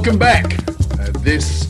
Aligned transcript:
Welcome 0.00 0.18
back. 0.18 0.58
Uh, 0.98 1.10
this 1.18 1.66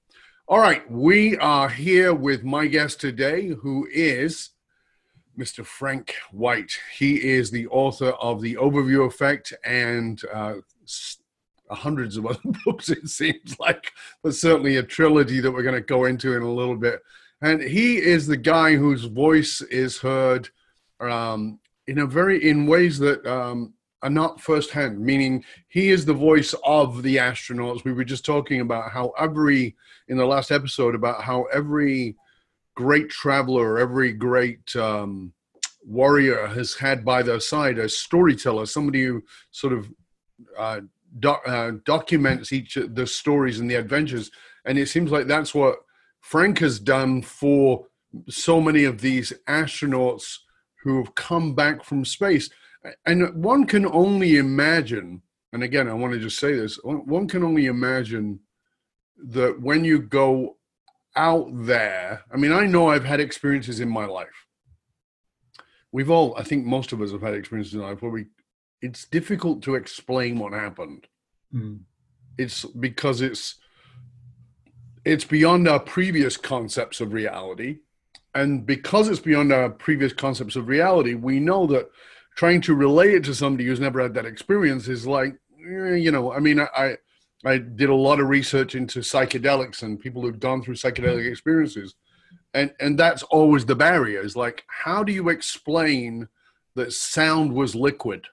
All 0.47 0.59
right, 0.59 0.91
we 0.91 1.39
are 1.39 1.71
here 1.71 2.13
with 2.13 2.45
my 2.45 2.67
guest 2.67 3.01
today, 3.01 3.49
who 3.49 3.89
is 3.91 4.51
Mr. 5.39 5.65
Frank 5.65 6.15
White. 6.31 6.79
He 6.97 7.31
is 7.31 7.51
the 7.51 7.67
author 7.69 8.11
of 8.11 8.41
The 8.41 8.57
Overview 8.57 9.07
Effect 9.07 9.53
and 9.65 10.21
uh, 10.33 10.55
hundreds 11.71 12.17
of 12.17 12.27
other 12.27 12.41
books, 12.65 12.89
it 12.89 13.09
seems 13.09 13.59
like, 13.59 13.93
but 14.23 14.35
certainly 14.35 14.77
a 14.77 14.83
trilogy 14.83 15.41
that 15.41 15.51
we're 15.51 15.63
going 15.63 15.75
to 15.75 15.81
go 15.81 16.05
into 16.05 16.37
in 16.37 16.43
a 16.43 16.53
little 16.53 16.77
bit. 16.77 17.01
And 17.41 17.61
he 17.61 17.97
is 17.97 18.27
the 18.27 18.37
guy 18.37 18.77
whose 18.77 19.05
voice 19.05 19.61
is 19.63 19.99
heard 19.99 20.49
um, 21.01 21.59
in 21.87 21.99
a 21.99 22.07
very 22.07 22.49
in 22.49 22.67
ways 22.67 22.99
that 23.01 23.27
um, 23.27 23.75
are 24.03 24.11
not 24.11 24.41
firsthand, 24.41 25.01
meaning 25.01 25.45
he 25.69 25.91
is 25.91 26.05
the 26.05 26.15
voice 26.15 26.55
of 26.65 27.03
the 27.03 27.17
astronauts. 27.17 27.85
We 27.85 27.93
were 27.93 28.05
just 28.05 28.25
talking 28.25 28.61
about 28.61 28.93
how 28.93 29.13
every 29.19 29.77
in 30.09 30.17
the 30.17 30.27
last 30.27 30.53
episode 30.53 30.95
about 30.95 31.23
how 31.23 31.45
every 31.53 32.17
great 32.75 33.09
traveler, 33.11 33.79
every 33.79 34.13
great 34.13 34.75
um, 34.77 35.33
warrior 35.85 36.47
has 36.47 36.75
had 36.75 37.05
by 37.05 37.23
their 37.23 37.41
side 37.41 37.79
a 37.79 37.89
storyteller, 37.89 38.67
somebody 38.67 39.05
who 39.05 39.23
sort 39.51 39.73
of 39.73 39.91
uh, 40.59 40.81
uh, 41.25 41.73
documents 41.85 42.53
each 42.53 42.77
of 42.77 42.95
the 42.95 43.07
stories 43.07 43.61
and 43.61 43.71
the 43.71 43.75
adventures. 43.75 44.31
And 44.65 44.79
it 44.79 44.89
seems 44.89 45.11
like 45.11 45.27
that's 45.27 45.55
what 45.55 45.77
Frank 46.21 46.61
has 46.61 46.79
done 46.79 47.23
for 47.23 47.87
so 48.29 48.61
many 48.61 48.85
of 48.85 49.01
these 49.01 49.33
astronauts 49.49 50.39
who 50.83 50.99
have 50.99 51.15
come 51.15 51.55
back 51.55 51.85
from 51.85 52.05
space. 52.05 52.51
And 53.07 53.43
one 53.43 53.67
can 53.67 53.87
only 53.87 54.39
imagine, 54.39 55.23
and 55.53 55.63
again, 55.63 55.89
I 55.89 55.95
want 55.95 56.13
to 56.15 56.19
just 56.19 56.39
say 56.39 56.55
this 56.55 56.79
one 56.83 57.29
can 57.29 57.45
only 57.45 57.67
imagine 57.67 58.41
that 59.29 59.61
when 59.61 59.85
you 59.85 60.01
go 60.01 60.57
out 61.17 61.49
there, 61.53 62.23
I 62.33 62.37
mean, 62.37 62.53
I 62.53 62.67
know 62.67 62.91
I've 62.91 63.05
had 63.05 63.21
experiences 63.21 63.81
in 63.81 63.89
my 63.89 64.07
life. 64.07 64.47
We've 65.91 66.11
all, 66.11 66.35
I 66.37 66.43
think 66.43 66.65
most 66.65 66.93
of 66.93 67.03
us 67.03 67.13
have 67.13 67.23
had 67.23 67.35
experiences 67.35 67.75
in 67.75 67.81
life 67.81 68.01
where 68.01 68.11
we 68.11 68.27
it's 68.81 69.05
difficult 69.05 69.63
to 69.63 69.77
explain 69.77 70.39
what 70.39 70.53
happened. 70.53 71.07
Mm. 71.55 71.81
It's 72.37 72.65
because 72.65 73.21
it's 73.21 73.57
it's 75.05 75.25
beyond 75.25 75.69
our 75.69 75.81
previous 75.81 76.37
concepts 76.37 77.01
of 77.01 77.13
reality, 77.13 77.79
and 78.35 78.67
because 78.67 79.09
it's 79.09 79.21
beyond 79.21 79.53
our 79.53 79.71
previous 79.71 80.13
concepts 80.13 80.57
of 80.57 80.69
reality, 80.69 81.15
we 81.15 81.41
know 81.41 81.67
that 81.67 81.91
trying 82.37 82.61
to 82.63 82.75
relate 82.75 83.15
it 83.15 83.25
to 83.25 83.35
somebody 83.35 83.67
who's 83.67 83.81
never 83.81 84.01
had 84.01 84.15
that 84.15 84.27
experience 84.27 84.89
is 84.89 85.07
like, 85.07 85.35
eh, 85.69 85.95
you 85.95 86.11
know, 86.11 86.33
I 86.33 86.41
mean, 86.41 86.61
I 86.61 86.97
I 87.45 87.59
did 87.59 87.89
a 87.89 87.95
lot 87.95 88.21
of 88.21 88.29
research 88.29 88.75
into 88.75 89.01
psychedelics 89.01 89.83
and 89.83 89.99
people 89.99 90.23
who've 90.23 90.39
gone 90.39 90.63
through 90.63 90.75
psychedelic 90.75 91.29
experiences, 91.29 91.95
and 92.55 92.73
and 92.81 92.99
that's 92.99 93.23
always 93.25 93.67
the 93.67 93.75
barrier. 93.75 94.21
Is 94.21 94.37
like, 94.37 94.65
how 94.69 95.03
do 95.03 95.13
you 95.13 95.29
explain 95.29 96.29
that 96.75 96.93
sound 96.93 97.53
was 97.53 97.75
liquid? 97.75 98.27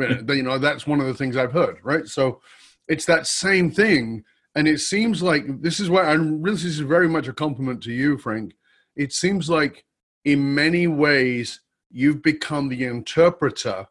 Hmm. 0.00 0.30
you 0.30 0.42
know, 0.42 0.58
that's 0.58 0.86
one 0.86 1.00
of 1.00 1.06
the 1.06 1.14
things 1.14 1.36
I've 1.36 1.52
heard, 1.52 1.78
right? 1.82 2.06
So 2.06 2.40
it's 2.88 3.04
that 3.06 3.26
same 3.26 3.70
thing. 3.70 4.24
And 4.56 4.68
it 4.68 4.80
seems 4.80 5.22
like 5.22 5.62
this 5.62 5.80
is 5.80 5.90
why 5.90 6.02
I 6.04 6.12
really 6.14 6.52
this 6.52 6.64
is 6.64 6.78
very 6.80 7.08
much 7.08 7.28
a 7.28 7.32
compliment 7.32 7.82
to 7.84 7.92
you, 7.92 8.18
Frank. 8.18 8.54
It 8.96 9.12
seems 9.12 9.50
like 9.50 9.84
in 10.24 10.54
many 10.54 10.86
ways 10.86 11.60
you've 11.90 12.22
become 12.22 12.68
the 12.68 12.84
interpreter 12.84 13.88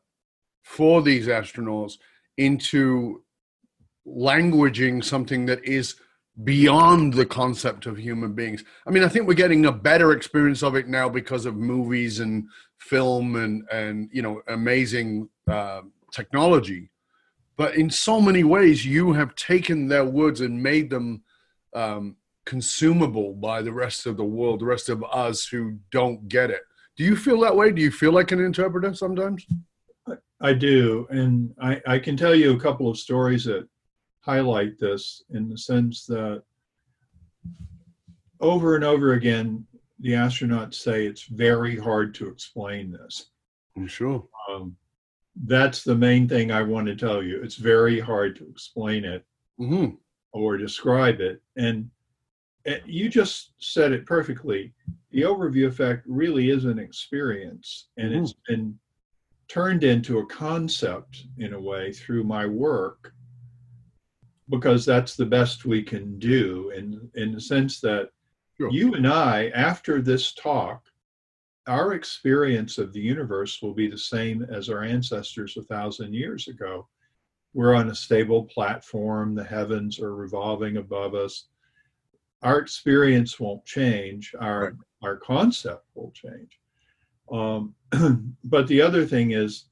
for 0.64 1.02
these 1.02 1.28
astronauts 1.28 1.98
into 2.38 3.23
languaging 4.08 5.04
something 5.04 5.46
that 5.46 5.64
is 5.64 5.96
beyond 6.44 7.14
the 7.14 7.26
concept 7.26 7.86
of 7.86 7.98
human 7.98 8.34
beings. 8.34 8.64
I 8.88 8.92
mean, 8.92 9.04
I 9.04 9.08
think 9.08 9.28
we're 9.28 9.36
getting 9.36 9.66
a 9.66 9.72
better 9.72 10.12
experience 10.12 10.64
of 10.64 10.76
it 10.76 10.88
now 10.88 11.08
because 11.08 11.46
of 11.46 11.56
movies 11.56 12.20
and 12.20 12.48
film 12.80 13.36
and 13.36 13.64
and 13.72 14.10
you 14.12 14.22
know 14.22 14.42
amazing 14.48 15.30
uh, 15.50 15.82
technology. 16.12 16.90
But 17.56 17.76
in 17.76 17.90
so 17.90 18.20
many 18.20 18.44
ways, 18.44 18.86
you 18.86 19.14
have 19.14 19.36
taken 19.36 19.88
their 19.88 20.06
words 20.06 20.42
and 20.42 20.62
made 20.62 20.90
them 20.90 21.24
um, 21.76 22.16
consumable 22.46 23.34
by 23.34 23.62
the 23.62 23.72
rest 23.72 24.08
of 24.08 24.18
the 24.18 24.24
world, 24.24 24.62
the 24.62 24.66
rest 24.66 24.90
of 24.90 25.04
us 25.04 25.46
who 25.46 25.78
don't 25.92 26.28
get 26.28 26.50
it. 26.50 26.62
Do 26.98 27.04
you 27.04 27.16
feel 27.16 27.40
that 27.42 27.56
way? 27.56 27.72
Do 27.72 27.82
you 27.82 27.92
feel 27.92 28.12
like 28.12 28.32
an 28.32 28.44
interpreter 28.44 28.94
sometimes? 28.96 29.46
I 30.42 30.54
do. 30.54 31.08
And 31.10 31.54
I, 31.62 31.82
I 31.88 32.00
can 32.00 32.18
tell 32.18 32.36
you 32.36 32.54
a 32.54 32.60
couple 32.60 32.90
of 32.90 32.98
stories 32.98 33.46
that 33.46 33.68
highlight 34.24 34.80
this 34.80 35.24
in 35.32 35.50
the 35.50 35.58
sense 35.58 36.06
that 36.06 36.44
over 38.40 38.76
and 38.76 38.84
over 38.84 39.14
again, 39.14 39.66
the 40.00 40.12
astronauts 40.12 40.76
say 40.76 41.06
it's 41.06 41.24
very 41.24 41.78
hard 41.78 42.16
to 42.16 42.28
explain 42.28 42.92
this. 42.92 43.28
I'm 43.76 43.88
sure. 43.88 44.26
Um, 44.50 44.76
that's 45.46 45.84
the 45.84 45.96
main 45.96 46.28
thing 46.28 46.52
I 46.52 46.62
want 46.62 46.88
to 46.88 46.96
tell 46.96 47.22
you. 47.22 47.42
It's 47.42 47.56
very 47.56 48.00
hard 48.00 48.36
to 48.38 48.48
explain 48.50 49.04
it 49.04 49.26
mm-hmm. 49.60 49.96
or 50.32 50.58
describe 50.58 51.20
it. 51.20 51.42
And 51.58 51.90
you 52.86 53.10
just 53.10 53.54
said 53.58 53.92
it 53.92 54.06
perfectly. 54.06 54.74
The 55.12 55.24
overview 55.24 55.68
effect 55.68 56.06
really 56.08 56.50
is 56.50 56.66
an 56.66 56.80
experience, 56.80 57.88
and 57.98 58.12
mm-hmm. 58.12 58.24
it's 58.24 58.34
been 58.48 58.80
turned 59.50 59.84
into 59.84 60.20
a 60.20 60.26
concept 60.28 61.26
in 61.38 61.54
a 61.54 61.60
way 61.60 61.92
through 61.92 62.24
my 62.24 62.46
work 62.46 63.14
because 64.54 64.86
that's 64.86 65.16
the 65.16 65.26
best 65.26 65.66
we 65.66 65.82
can 65.82 66.20
do 66.20 66.72
in 66.76 67.10
in 67.16 67.34
the 67.34 67.42
sense 67.42 67.80
that 67.82 68.10
sure. 68.56 68.70
you 68.72 68.94
and 68.94 69.08
I 69.08 69.50
after 69.50 70.02
this 70.02 70.34
talk 70.34 70.84
our 71.68 71.94
experience 71.94 72.78
of 72.78 72.92
the 72.92 73.00
universe 73.00 73.62
will 73.62 73.74
be 73.74 73.88
the 73.88 73.98
same 73.98 74.46
as 74.52 74.70
our 74.70 74.84
ancestors 74.84 75.56
a 75.58 75.64
thousand 75.64 76.14
years 76.14 76.48
ago. 76.48 76.88
We're 77.54 77.74
on 77.74 77.90
a 77.90 77.96
stable 77.96 78.44
platform, 78.46 79.34
the 79.34 79.44
heavens 79.44 80.00
are 80.00 80.16
revolving 80.16 80.78
above 80.78 81.16
us. 81.16 81.46
Our 82.42 82.60
experience 82.60 83.40
won't 83.40 83.64
change, 83.64 84.36
our, 84.40 84.64
right. 84.64 84.74
our 85.04 85.16
concept 85.18 85.86
will 85.96 86.12
change. 86.12 86.60
Um, 87.32 87.74
but 88.44 88.68
the 88.68 88.82
other 88.82 89.06
thing 89.06 89.32
is, 89.32 89.66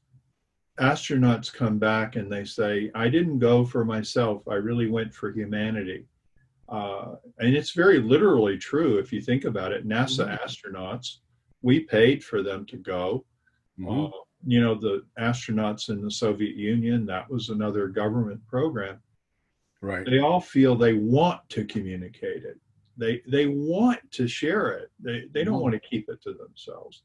astronauts 0.80 1.54
come 1.54 1.78
back 1.78 2.16
and 2.16 2.32
they 2.32 2.46
say, 2.46 2.92
I 2.96 3.10
didn't 3.10 3.40
go 3.40 3.66
for 3.66 3.86
myself, 3.86 4.48
I 4.48 4.56
really 4.56 4.90
went 4.90 5.14
for 5.14 5.32
humanity. 5.32 6.06
Uh, 6.70 7.16
and 7.40 7.54
it's 7.54 7.72
very 7.72 8.00
literally 8.00 8.58
true 8.58 8.98
if 8.98 9.12
you 9.12 9.22
think 9.22 9.44
about 9.44 9.74
it. 9.74 9.88
NASA 9.88 10.28
mm-hmm. 10.28 10.44
astronauts 10.44 11.18
we 11.62 11.82
paid 11.82 12.24
for 12.24 12.42
them 12.42 12.66
to 12.68 12.78
go. 12.78 13.26
Mm-hmm. 13.80 14.06
Uh, 14.06 14.10
you 14.46 14.60
know, 14.60 14.76
the 14.76 15.04
astronauts 15.20 15.90
in 15.90 16.02
the 16.02 16.10
Soviet 16.10 16.56
Union, 16.56 17.06
that 17.06 17.30
was 17.30 17.50
another 17.50 17.88
government 17.88 18.46
program. 18.48 19.00
Right. 19.82 20.06
They 20.06 20.20
all 20.20 20.42
feel 20.42 20.76
they 20.76 20.94
want 20.94 21.48
to 21.50 21.66
communicate 21.66 22.44
it. 22.44 22.60
They 22.98 23.22
they 23.28 23.48
want 23.48 24.00
to 24.12 24.28
share 24.28 24.72
it. 24.72 24.92
They 25.00 25.26
they 25.32 25.44
don't 25.44 25.56
mm-hmm. 25.56 25.64
want 25.64 25.74
to 25.74 25.90
keep 25.90 26.10
it 26.10 26.22
to 26.24 26.34
themselves. 26.34 27.04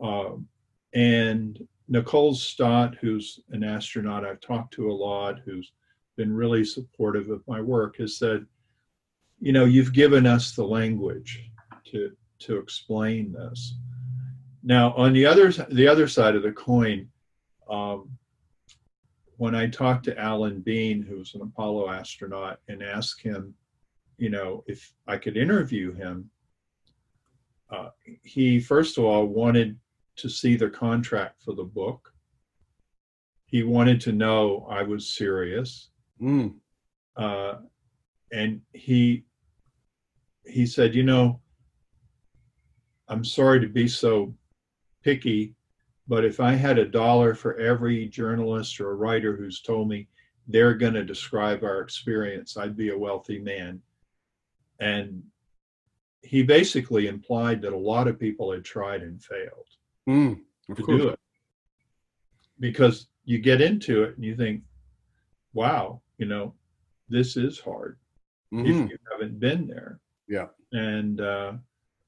Um, 0.00 0.46
and 0.94 1.66
Nicole 1.88 2.34
Stott, 2.34 2.96
who's 3.00 3.40
an 3.50 3.64
astronaut 3.64 4.24
I've 4.24 4.40
talked 4.40 4.74
to 4.74 4.90
a 4.90 4.92
lot, 4.92 5.40
who's 5.44 5.72
been 6.16 6.32
really 6.32 6.64
supportive 6.64 7.30
of 7.30 7.46
my 7.48 7.60
work, 7.60 7.96
has 7.96 8.16
said, 8.16 8.44
you 9.40 9.52
know, 9.52 9.64
you've 9.64 9.92
given 9.92 10.26
us 10.26 10.52
the 10.52 10.64
language 10.64 11.50
to 11.86 12.12
to 12.40 12.58
explain 12.58 13.32
this. 13.32 13.74
Now, 14.62 14.92
on 14.94 15.12
the 15.12 15.24
other 15.24 15.50
the 15.50 15.88
other 15.88 16.08
side 16.08 16.36
of 16.36 16.42
the 16.42 16.52
coin, 16.52 17.08
um, 17.70 18.10
when 19.36 19.54
I 19.54 19.68
talked 19.68 20.04
to 20.06 20.18
Alan 20.18 20.60
Bean, 20.60 21.02
who's 21.02 21.34
an 21.34 21.42
Apollo 21.42 21.90
astronaut, 21.90 22.60
and 22.68 22.82
asked 22.82 23.22
him, 23.22 23.54
you 24.18 24.28
know, 24.28 24.64
if 24.66 24.92
I 25.06 25.16
could 25.16 25.36
interview 25.36 25.94
him, 25.94 26.30
uh, 27.70 27.90
he 28.22 28.60
first 28.60 28.98
of 28.98 29.04
all 29.04 29.26
wanted 29.26 29.78
to 30.18 30.28
see 30.28 30.56
the 30.56 30.70
contract 30.70 31.42
for 31.42 31.54
the 31.54 31.64
book. 31.64 32.12
He 33.46 33.62
wanted 33.62 34.00
to 34.02 34.12
know 34.12 34.66
I 34.70 34.82
was 34.82 35.08
serious, 35.10 35.90
mm. 36.20 36.54
uh, 37.16 37.54
and 38.30 38.60
he 38.72 39.24
he 40.44 40.66
said, 40.66 40.94
you 40.94 41.02
know, 41.02 41.40
I'm 43.08 43.24
sorry 43.24 43.60
to 43.60 43.68
be 43.68 43.88
so 43.88 44.34
picky, 45.02 45.54
But 46.08 46.24
if 46.24 46.40
I 46.40 46.52
had 46.52 46.78
a 46.78 46.86
dollar 46.88 47.34
for 47.34 47.58
every 47.58 48.06
journalist 48.08 48.80
or 48.80 48.90
a 48.90 48.94
writer 48.94 49.36
who's 49.36 49.60
told 49.60 49.88
me 49.88 50.08
they're 50.46 50.74
going 50.74 50.94
to 50.94 51.04
describe 51.04 51.62
our 51.62 51.80
experience, 51.80 52.56
I'd 52.56 52.76
be 52.76 52.88
a 52.88 52.98
wealthy 52.98 53.38
man. 53.38 53.82
And 54.80 55.22
he 56.22 56.42
basically 56.42 57.06
implied 57.06 57.60
that 57.62 57.74
a 57.74 57.76
lot 57.76 58.08
of 58.08 58.18
people 58.18 58.50
had 58.52 58.64
tried 58.64 59.02
and 59.02 59.22
failed 59.22 59.68
mm, 60.08 60.38
to 60.74 60.82
course. 60.82 61.02
do 61.02 61.08
it 61.10 61.20
because 62.60 63.06
you 63.24 63.38
get 63.38 63.60
into 63.60 64.02
it 64.04 64.16
and 64.16 64.24
you 64.24 64.34
think, 64.34 64.62
wow, 65.52 66.00
you 66.18 66.26
know, 66.26 66.54
this 67.08 67.36
is 67.36 67.58
hard 67.60 67.98
mm-hmm. 68.52 68.66
if 68.66 68.90
you 68.90 68.98
haven't 69.12 69.38
been 69.38 69.66
there. 69.66 70.00
Yeah. 70.26 70.46
And 70.72 71.20
uh, 71.20 71.52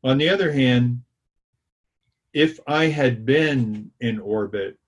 on 0.02 0.18
the 0.18 0.28
other 0.28 0.52
hand, 0.52 1.02
if 2.32 2.60
I 2.66 2.86
had 2.86 3.26
been 3.26 3.90
in 4.00 4.18
orbit, 4.18 4.78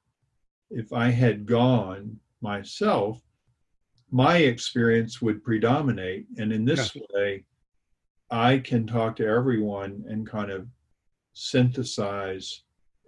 if 0.70 0.92
I 0.92 1.10
had 1.10 1.46
gone 1.46 2.18
myself, 2.40 3.20
my 4.10 4.38
experience 4.38 5.22
would 5.22 5.42
predominate. 5.42 6.26
And 6.38 6.52
in 6.52 6.64
this 6.64 6.94
yeah. 6.94 7.02
way, 7.12 7.44
I 8.30 8.58
can 8.58 8.86
talk 8.86 9.16
to 9.16 9.26
everyone 9.26 10.04
and 10.08 10.26
kind 10.26 10.50
of 10.50 10.66
synthesize 11.34 12.62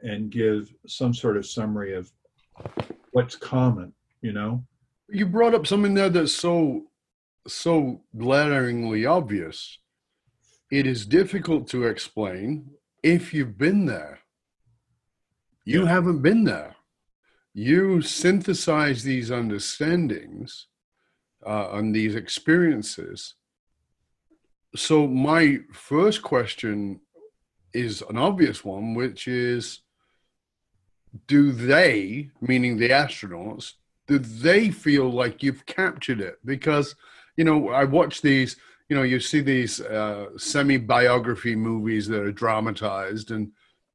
and 0.04 0.30
give 0.30 0.72
some 0.86 1.12
sort 1.12 1.36
of 1.36 1.44
summary 1.46 1.94
of 1.94 2.12
what's 3.10 3.34
common, 3.34 3.92
you 4.22 4.32
know? 4.32 4.64
You 5.08 5.26
brought 5.26 5.54
up 5.54 5.66
something 5.66 5.94
there 5.94 6.08
that's 6.08 6.32
so 6.32 6.84
so 7.46 8.02
glaringly 8.16 9.04
obvious. 9.04 9.78
It 10.70 10.86
is 10.86 11.04
difficult 11.04 11.68
to 11.68 11.84
explain 11.84 12.70
if 13.02 13.34
you've 13.34 13.58
been 13.58 13.84
there. 13.84 14.20
You 15.64 15.82
yeah. 15.82 15.90
haven't 15.90 16.22
been 16.22 16.44
there. 16.44 16.76
You 17.52 18.00
synthesize 18.00 19.02
these 19.02 19.30
understandings 19.30 20.66
uh, 21.44 21.68
and 21.72 21.94
these 21.94 22.14
experiences 22.14 23.34
so 24.76 25.06
my 25.06 25.58
first 25.72 26.22
question 26.22 27.00
is 27.72 28.02
an 28.08 28.16
obvious 28.16 28.64
one, 28.64 28.94
which 28.94 29.28
is 29.28 29.80
do 31.26 31.52
they, 31.52 32.30
meaning 32.40 32.76
the 32.76 32.90
astronauts, 32.90 33.74
do 34.06 34.18
they 34.18 34.70
feel 34.70 35.10
like 35.10 35.42
you've 35.42 35.64
captured 35.66 36.20
it? 36.20 36.38
Because, 36.44 36.94
you 37.36 37.44
know, 37.44 37.70
I 37.70 37.84
watch 37.84 38.20
these, 38.20 38.56
you 38.88 38.96
know, 38.96 39.02
you 39.02 39.20
see 39.20 39.40
these 39.40 39.80
uh, 39.80 40.36
semi 40.36 40.76
biography 40.76 41.56
movies 41.56 42.06
that 42.08 42.20
are 42.20 42.32
dramatized 42.32 43.30
and, 43.30 43.52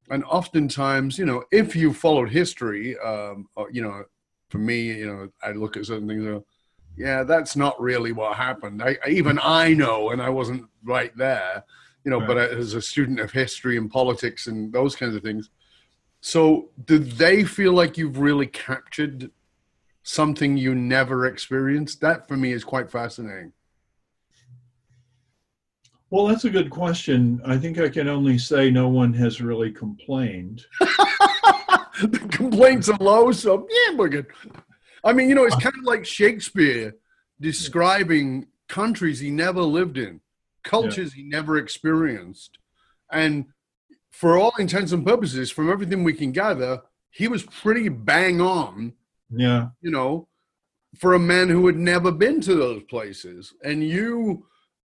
and 0.09 0.23
oftentimes, 0.23 1.19
you 1.19 1.25
know, 1.25 1.43
if 1.51 1.75
you 1.75 1.93
followed 1.93 2.29
history, 2.29 2.97
um, 2.99 3.47
uh, 3.55 3.65
you 3.71 3.81
know, 3.81 4.03
for 4.49 4.57
me, 4.57 4.87
you 4.87 5.05
know, 5.05 5.29
I 5.43 5.51
look 5.51 5.77
at 5.77 5.85
certain 5.85 6.07
things, 6.07 6.25
And, 6.25 6.43
yeah, 6.97 7.23
that's 7.23 7.55
not 7.55 7.79
really 7.79 8.11
what 8.11 8.35
happened. 8.35 8.81
I, 8.81 8.97
even 9.07 9.39
I 9.41 9.73
know, 9.73 10.09
and 10.09 10.21
I 10.21 10.29
wasn't 10.29 10.65
right 10.83 11.15
there, 11.15 11.63
you 12.03 12.11
know, 12.11 12.19
right. 12.19 12.27
but 12.27 12.37
as 12.37 12.73
a 12.73 12.81
student 12.81 13.19
of 13.19 13.31
history 13.31 13.77
and 13.77 13.91
politics 13.91 14.47
and 14.47 14.73
those 14.73 14.95
kinds 14.95 15.15
of 15.15 15.21
things. 15.21 15.49
So, 16.21 16.69
do 16.85 16.99
they 16.99 17.43
feel 17.43 17.73
like 17.73 17.97
you've 17.97 18.19
really 18.19 18.47
captured 18.47 19.31
something 20.03 20.57
you 20.57 20.75
never 20.75 21.25
experienced? 21.25 22.01
That 22.01 22.27
for 22.27 22.35
me 22.35 22.51
is 22.51 22.63
quite 22.63 22.91
fascinating. 22.91 23.53
Well, 26.09 26.25
that's 26.25 26.45
a 26.45 26.49
good 26.49 26.71
question. 26.71 27.39
I 27.45 27.57
think 27.57 27.79
I 27.79 27.87
can 27.87 28.07
only 28.07 28.37
say 28.39 28.71
no 28.71 28.87
one 28.89 29.13
has 29.13 29.41
really 29.41 29.71
complained. 29.71 30.65
the 30.79 32.27
complaints 32.31 32.89
are 32.89 32.97
low, 32.99 33.31
so 33.31 33.67
yeah, 33.69 33.95
we're 33.95 34.09
good. 34.09 34.25
I 35.03 35.13
mean, 35.13 35.29
you 35.29 35.35
know, 35.35 35.45
it's 35.45 35.55
uh-huh. 35.55 35.71
kind 35.71 35.75
of 35.77 35.85
like 35.85 36.05
Shakespeare 36.05 36.95
describing 37.39 38.47
countries 38.67 39.19
he 39.19 39.29
never 39.29 39.61
lived 39.61 39.97
in, 39.97 40.19
cultures 40.63 41.15
yeah. 41.15 41.23
he 41.23 41.29
never 41.29 41.57
experienced. 41.57 42.57
And 43.11 43.45
for 44.19 44.37
all 44.37 44.51
intents 44.59 44.91
and 44.91 45.05
purposes, 45.05 45.49
from 45.49 45.71
everything 45.71 46.03
we 46.03 46.11
can 46.11 46.33
gather, 46.33 46.81
he 47.09 47.29
was 47.29 47.43
pretty 47.43 47.87
bang 47.87 48.41
on. 48.41 48.91
Yeah. 49.33 49.69
You 49.79 49.91
know, 49.91 50.27
for 50.97 51.13
a 51.13 51.19
man 51.19 51.47
who 51.47 51.65
had 51.67 51.77
never 51.77 52.11
been 52.11 52.41
to 52.41 52.53
those 52.53 52.83
places. 52.83 53.53
And 53.63 53.81
you 53.81 54.45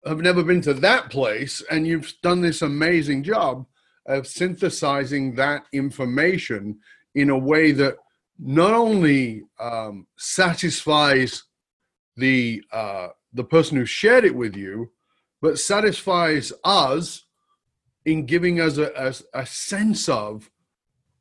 have 0.04 0.18
never 0.18 0.42
been 0.42 0.60
to 0.60 0.74
that 0.74 1.08
place, 1.08 1.62
and 1.70 1.86
you've 1.86 2.12
done 2.22 2.42
this 2.42 2.60
amazing 2.60 3.22
job 3.22 3.64
of 4.04 4.26
synthesizing 4.26 5.36
that 5.36 5.64
information 5.72 6.80
in 7.14 7.30
a 7.30 7.38
way 7.38 7.72
that 7.72 7.96
not 8.38 8.74
only 8.74 9.44
um, 9.58 10.06
satisfies 10.18 11.44
the 12.18 12.62
uh, 12.70 13.08
the 13.32 13.44
person 13.44 13.78
who 13.78 13.86
shared 13.86 14.26
it 14.26 14.36
with 14.36 14.54
you, 14.54 14.90
but 15.40 15.58
satisfies 15.58 16.52
us 16.62 17.23
in 18.04 18.26
giving 18.26 18.60
us 18.60 18.76
a, 18.78 18.92
a, 18.96 19.40
a 19.40 19.46
sense 19.46 20.08
of 20.08 20.50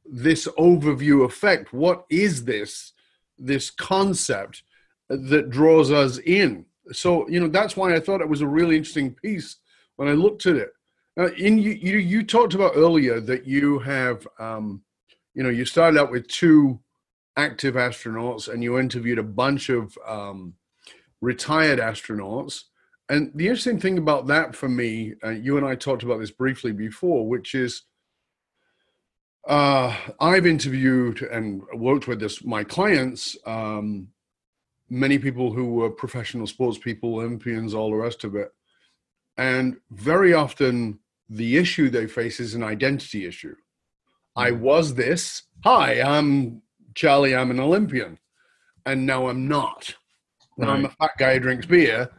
this 0.05 0.47
overview 0.59 1.25
effect. 1.25 1.73
What 1.73 2.05
is 2.09 2.45
this 2.45 2.93
this 3.37 3.71
concept 3.71 4.63
that 5.09 5.49
draws 5.49 5.91
us 5.91 6.17
in? 6.19 6.65
So 6.91 7.27
you 7.29 7.39
know 7.39 7.47
that's 7.47 7.77
why 7.77 7.95
I 7.95 7.99
thought 7.99 8.21
it 8.21 8.29
was 8.29 8.41
a 8.41 8.47
really 8.47 8.77
interesting 8.77 9.15
piece 9.15 9.57
when 9.95 10.07
I 10.07 10.13
looked 10.13 10.45
at 10.45 10.55
it. 10.55 10.71
Uh, 11.17 11.31
in 11.33 11.59
you, 11.59 11.71
you, 11.71 11.97
you 11.97 12.23
talked 12.23 12.55
about 12.55 12.73
earlier 12.75 13.19
that 13.21 13.45
you 13.45 13.79
have 13.79 14.27
um, 14.39 14.81
you 15.33 15.43
know 15.43 15.49
you 15.49 15.65
started 15.65 15.99
out 15.99 16.11
with 16.11 16.27
two 16.27 16.79
active 17.37 17.75
astronauts 17.75 18.47
and 18.47 18.63
you 18.63 18.77
interviewed 18.77 19.19
a 19.19 19.23
bunch 19.23 19.69
of 19.69 19.97
um, 20.07 20.53
retired 21.21 21.79
astronauts. 21.79 22.63
And 23.13 23.31
the 23.35 23.45
interesting 23.45 23.79
thing 23.79 23.99
about 23.99 24.25
that 24.25 24.55
for 24.55 24.67
me, 24.67 25.13
uh, 25.23 25.29
you 25.29 25.57
and 25.57 25.67
I 25.67 25.75
talked 25.75 26.01
about 26.01 26.19
this 26.19 26.31
briefly 26.31 26.71
before, 26.71 27.29
which 27.29 27.53
is 27.53 27.83
uh, 29.47 29.95
I've 30.19 30.47
interviewed 30.47 31.21
and 31.21 31.61
worked 31.75 32.07
with 32.07 32.19
this 32.19 32.43
my 32.43 32.63
clients, 32.63 33.37
um, 33.45 34.07
many 34.89 35.19
people 35.19 35.53
who 35.53 35.73
were 35.73 35.91
professional 35.91 36.47
sports 36.47 36.79
people, 36.79 37.13
Olympians, 37.19 37.75
all 37.75 37.91
the 37.91 37.97
rest 37.97 38.23
of 38.23 38.35
it, 38.35 38.49
and 39.37 39.77
very 39.91 40.33
often 40.33 40.97
the 41.29 41.55
issue 41.57 41.91
they 41.91 42.07
face 42.07 42.39
is 42.39 42.55
an 42.55 42.63
identity 42.63 43.27
issue. 43.27 43.55
I 44.35 44.49
mm. 44.49 44.59
was 44.59 44.95
this. 44.95 45.43
Hi, 45.63 46.01
I'm 46.01 46.63
Charlie, 46.95 47.35
I'm 47.35 47.51
an 47.51 47.59
Olympian, 47.59 48.17
and 48.87 49.05
now 49.05 49.27
I'm 49.27 49.47
not. 49.47 49.93
Now 50.57 50.69
right. 50.69 50.77
I'm 50.77 50.85
a 50.85 50.89
fat 50.89 51.11
guy 51.19 51.35
who 51.35 51.41
drinks 51.41 51.67
beer, 51.67 52.09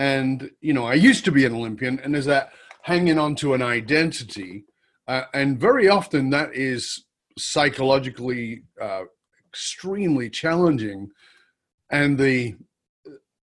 and 0.00 0.50
you 0.62 0.72
know 0.72 0.86
I 0.86 0.94
used 0.94 1.26
to 1.26 1.30
be 1.30 1.44
an 1.44 1.54
Olympian, 1.54 2.00
and 2.00 2.14
there's 2.14 2.24
that 2.24 2.52
hanging 2.82 3.18
on 3.18 3.34
to 3.36 3.52
an 3.52 3.60
identity, 3.60 4.64
uh, 5.06 5.24
and 5.34 5.60
very 5.60 5.88
often 5.88 6.30
that 6.30 6.54
is 6.54 7.04
psychologically 7.38 8.64
uh, 8.80 9.02
extremely 9.46 10.30
challenging, 10.30 11.10
and 11.90 12.18
the 12.18 12.56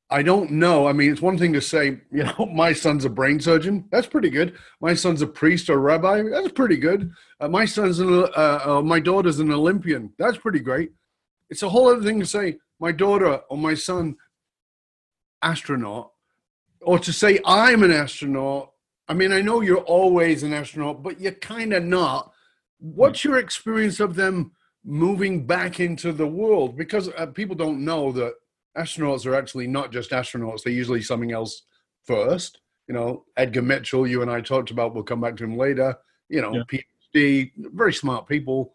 I 0.09 0.23
don't 0.23 0.53
know. 0.53 0.89
I 0.89 0.95
mean, 0.95 1.13
it's 1.13 1.21
one 1.21 1.37
thing 1.37 1.53
to 1.53 1.61
say, 1.61 2.01
you 2.11 2.25
know, 2.25 2.49
my 2.53 2.73
son's 2.73 3.05
a 3.05 3.11
brain 3.11 3.39
surgeon. 3.39 3.85
That's 3.93 4.07
pretty 4.07 4.31
good. 4.31 4.57
My 4.81 4.95
son's 4.95 5.21
a 5.21 5.27
priest 5.27 5.69
or 5.69 5.79
rabbi. 5.79 6.23
That's 6.23 6.53
pretty 6.53 6.79
good. 6.79 7.13
Uh, 7.39 7.49
my 7.49 7.67
son's 7.67 8.01
an, 8.01 8.09
uh, 8.35 8.61
uh, 8.65 8.83
my 8.83 8.99
daughter's 8.99 9.41
an 9.41 9.53
Olympian. 9.53 10.15
That's 10.19 10.39
pretty 10.39 10.61
great. 10.61 10.93
It's 11.51 11.63
a 11.63 11.69
whole 11.69 11.89
other 11.89 12.03
thing 12.03 12.19
to 12.19 12.27
say, 12.27 12.57
my 12.81 12.93
daughter 12.93 13.41
or 13.51 13.59
my 13.59 13.75
son, 13.75 14.17
astronaut, 15.43 16.13
or 16.83 16.99
to 16.99 17.13
say 17.13 17.39
I'm 17.45 17.83
an 17.83 17.91
astronaut. 17.91 18.73
I 19.09 19.15
mean, 19.15 19.33
I 19.33 19.41
know 19.41 19.61
you're 19.61 19.79
always 19.79 20.43
an 20.43 20.53
astronaut, 20.53 21.03
but 21.03 21.21
you're 21.21 21.33
kind 21.33 21.73
of 21.73 21.85
not. 21.85 22.33
What's 22.79 23.25
your 23.25 23.39
experience 23.39 24.01
of 24.01 24.15
them 24.15 24.53
moving 24.85 25.47
back 25.47 25.81
into 25.81 26.13
the 26.13 26.27
world? 26.27 26.77
Because 26.77 27.09
uh, 27.17 27.27
people 27.27 27.57
don't 27.57 27.85
know 27.85 28.13
that 28.13 28.35
astronauts 28.79 29.27
are 29.27 29.35
actually 29.35 29.67
not 29.67 29.93
just 29.93 30.11
astronauts, 30.11 30.63
they're 30.63 30.73
usually 30.73 31.03
something 31.03 31.33
else 31.33 31.63
first. 32.05 32.61
You 32.89 32.95
know, 32.95 33.25
Edgar 33.37 33.63
Mitchell, 33.63 34.07
you 34.07 34.23
and 34.23 34.31
I 34.31 34.41
talked 34.41 34.71
about, 34.71 34.95
we'll 34.95 35.05
come 35.05 35.21
back 35.21 35.37
to 35.37 35.45
him 35.45 35.57
later. 35.57 35.97
You 36.29 36.41
know, 36.41 36.55
yeah. 36.55 36.81
PhD, 37.15 37.53
very 37.57 37.93
smart 37.93 38.29
people. 38.29 38.75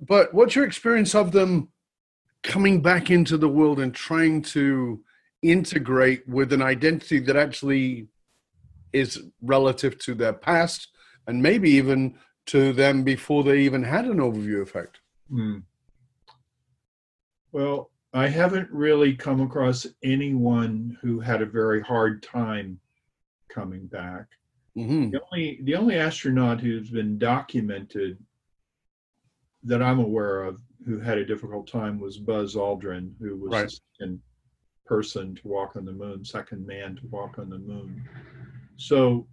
But 0.00 0.32
what's 0.34 0.56
your 0.56 0.64
experience 0.64 1.14
of 1.14 1.30
them 1.32 1.68
coming 2.42 2.80
back 2.82 3.10
into 3.10 3.36
the 3.36 3.48
world 3.48 3.78
and 3.78 3.94
trying 3.94 4.42
to 4.42 5.00
integrate 5.42 6.26
with 6.28 6.52
an 6.52 6.62
identity 6.62 7.18
that 7.20 7.36
actually 7.36 8.08
is 8.92 9.22
relative 9.40 9.98
to 9.98 10.14
their 10.14 10.32
past 10.32 10.88
and 11.26 11.42
maybe 11.42 11.70
even 11.70 12.14
to 12.46 12.72
them 12.72 13.04
before 13.04 13.44
they 13.44 13.60
even 13.60 13.82
had 13.82 14.04
an 14.04 14.18
overview 14.18 14.62
effect? 14.62 15.00
Mm. 15.30 15.62
Well, 17.52 17.90
I 18.14 18.28
haven't 18.28 18.70
really 18.70 19.14
come 19.14 19.40
across 19.40 19.86
anyone 20.02 20.98
who 21.00 21.20
had 21.20 21.42
a 21.42 21.46
very 21.46 21.80
hard 21.80 22.22
time 22.22 22.78
coming 23.48 23.86
back. 23.86 24.26
Mm-hmm. 24.76 25.10
The 25.10 25.20
only 25.30 25.60
the 25.64 25.74
only 25.76 25.96
astronaut 25.96 26.60
who's 26.60 26.90
been 26.90 27.18
documented 27.18 28.18
that 29.64 29.82
I'm 29.82 30.00
aware 30.00 30.44
of 30.44 30.60
who 30.84 30.98
had 30.98 31.18
a 31.18 31.26
difficult 31.26 31.68
time 31.68 32.00
was 32.00 32.18
Buzz 32.18 32.54
Aldrin, 32.54 33.12
who 33.20 33.36
was 33.36 33.52
Right. 33.52 34.10
Person 34.92 35.34
to 35.34 35.48
walk 35.48 35.76
on 35.76 35.86
the 35.86 35.92
moon, 35.92 36.22
second 36.22 36.66
man 36.66 36.94
to 36.96 37.06
walk 37.10 37.38
on 37.38 37.48
the 37.48 37.58
moon. 37.58 38.06
So, 38.76 39.26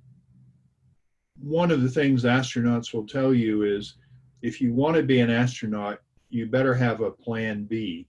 one 1.41 1.69
of 1.69 1.81
the 1.81 1.89
things 1.89 2.23
astronauts 2.23 2.93
will 2.93 3.05
tell 3.05 3.33
you 3.33 3.63
is 3.63 3.95
if 4.41 4.61
you 4.61 4.73
want 4.73 4.95
to 4.95 5.03
be 5.03 5.19
an 5.19 5.29
astronaut, 5.29 5.99
you 6.29 6.45
better 6.45 6.73
have 6.73 7.01
a 7.01 7.11
plan 7.11 7.65
B. 7.65 8.07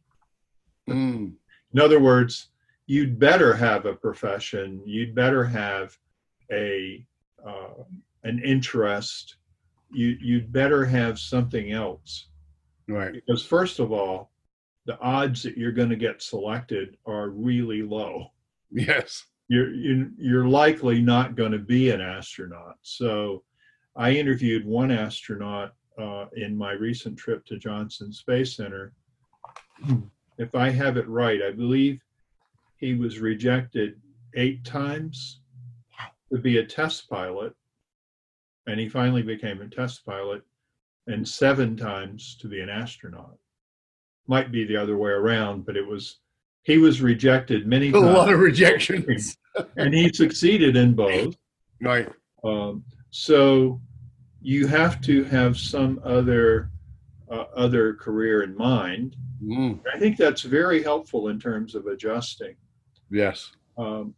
Mm. 0.88 1.32
In 1.74 1.80
other 1.80 1.98
words, 1.98 2.50
you'd 2.86 3.18
better 3.18 3.52
have 3.52 3.84
a 3.84 3.94
profession, 3.94 4.80
you'd 4.84 5.14
better 5.14 5.44
have 5.44 5.98
a 6.52 7.04
uh, 7.44 7.82
an 8.22 8.38
interest, 8.44 9.36
you 9.90 10.16
you'd 10.20 10.52
better 10.52 10.84
have 10.84 11.18
something 11.18 11.72
else 11.72 12.28
Right. 12.86 13.12
because 13.12 13.44
first 13.44 13.80
of 13.80 13.90
all, 13.92 14.29
the 14.86 14.98
odds 15.00 15.42
that 15.42 15.56
you're 15.56 15.72
going 15.72 15.90
to 15.90 15.96
get 15.96 16.22
selected 16.22 16.96
are 17.06 17.28
really 17.30 17.82
low. 17.82 18.32
Yes. 18.72 19.26
You're 19.48 19.72
you- 19.74 20.12
you're 20.16 20.46
likely 20.46 21.02
not 21.02 21.34
going 21.34 21.52
to 21.52 21.58
be 21.58 21.90
an 21.90 22.00
astronaut. 22.00 22.76
So, 22.82 23.42
I 23.96 24.12
interviewed 24.12 24.64
one 24.64 24.92
astronaut 24.92 25.74
uh, 25.98 26.26
in 26.36 26.56
my 26.56 26.72
recent 26.72 27.18
trip 27.18 27.44
to 27.46 27.58
Johnson 27.58 28.12
Space 28.12 28.54
Center. 28.56 28.92
If 30.38 30.54
I 30.54 30.70
have 30.70 30.96
it 30.96 31.08
right, 31.08 31.42
I 31.42 31.50
believe 31.50 32.00
he 32.76 32.94
was 32.94 33.18
rejected 33.18 34.00
eight 34.36 34.64
times 34.64 35.40
to 36.32 36.38
be 36.38 36.58
a 36.58 36.64
test 36.64 37.10
pilot, 37.10 37.52
and 38.68 38.78
he 38.78 38.88
finally 38.88 39.22
became 39.22 39.60
a 39.60 39.68
test 39.68 40.06
pilot, 40.06 40.42
and 41.08 41.26
seven 41.28 41.76
times 41.76 42.36
to 42.40 42.46
be 42.48 42.60
an 42.60 42.68
astronaut. 42.70 43.36
Might 44.30 44.52
be 44.52 44.64
the 44.64 44.76
other 44.76 44.96
way 44.96 45.10
around, 45.10 45.66
but 45.66 45.76
it 45.76 45.84
was 45.84 46.20
he 46.62 46.78
was 46.78 47.02
rejected 47.02 47.66
many 47.66 47.88
A 47.88 47.92
times 47.92 48.04
A 48.04 48.12
lot 48.12 48.32
of 48.32 48.38
rejections. 48.38 49.36
and 49.76 49.92
he 49.92 50.12
succeeded 50.12 50.76
in 50.76 50.94
both. 50.94 51.34
Right. 51.82 52.08
Um, 52.44 52.84
so 53.10 53.80
you 54.40 54.68
have 54.68 55.00
to 55.00 55.24
have 55.24 55.58
some 55.58 56.00
other 56.04 56.70
uh, 57.28 57.46
other 57.56 57.94
career 57.94 58.44
in 58.44 58.56
mind. 58.56 59.16
Mm. 59.42 59.80
I 59.92 59.98
think 59.98 60.16
that's 60.16 60.42
very 60.42 60.80
helpful 60.80 61.26
in 61.26 61.40
terms 61.40 61.74
of 61.74 61.86
adjusting. 61.86 62.54
Yes. 63.10 63.50
Um, 63.76 64.14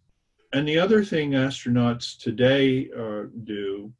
and 0.53 0.69
the 0.69 0.79
other 0.79 1.03
thing 1.03 1.31
astronauts 1.31 2.19
today 2.19 2.91
uh, 2.95 3.29
do, 3.45 3.91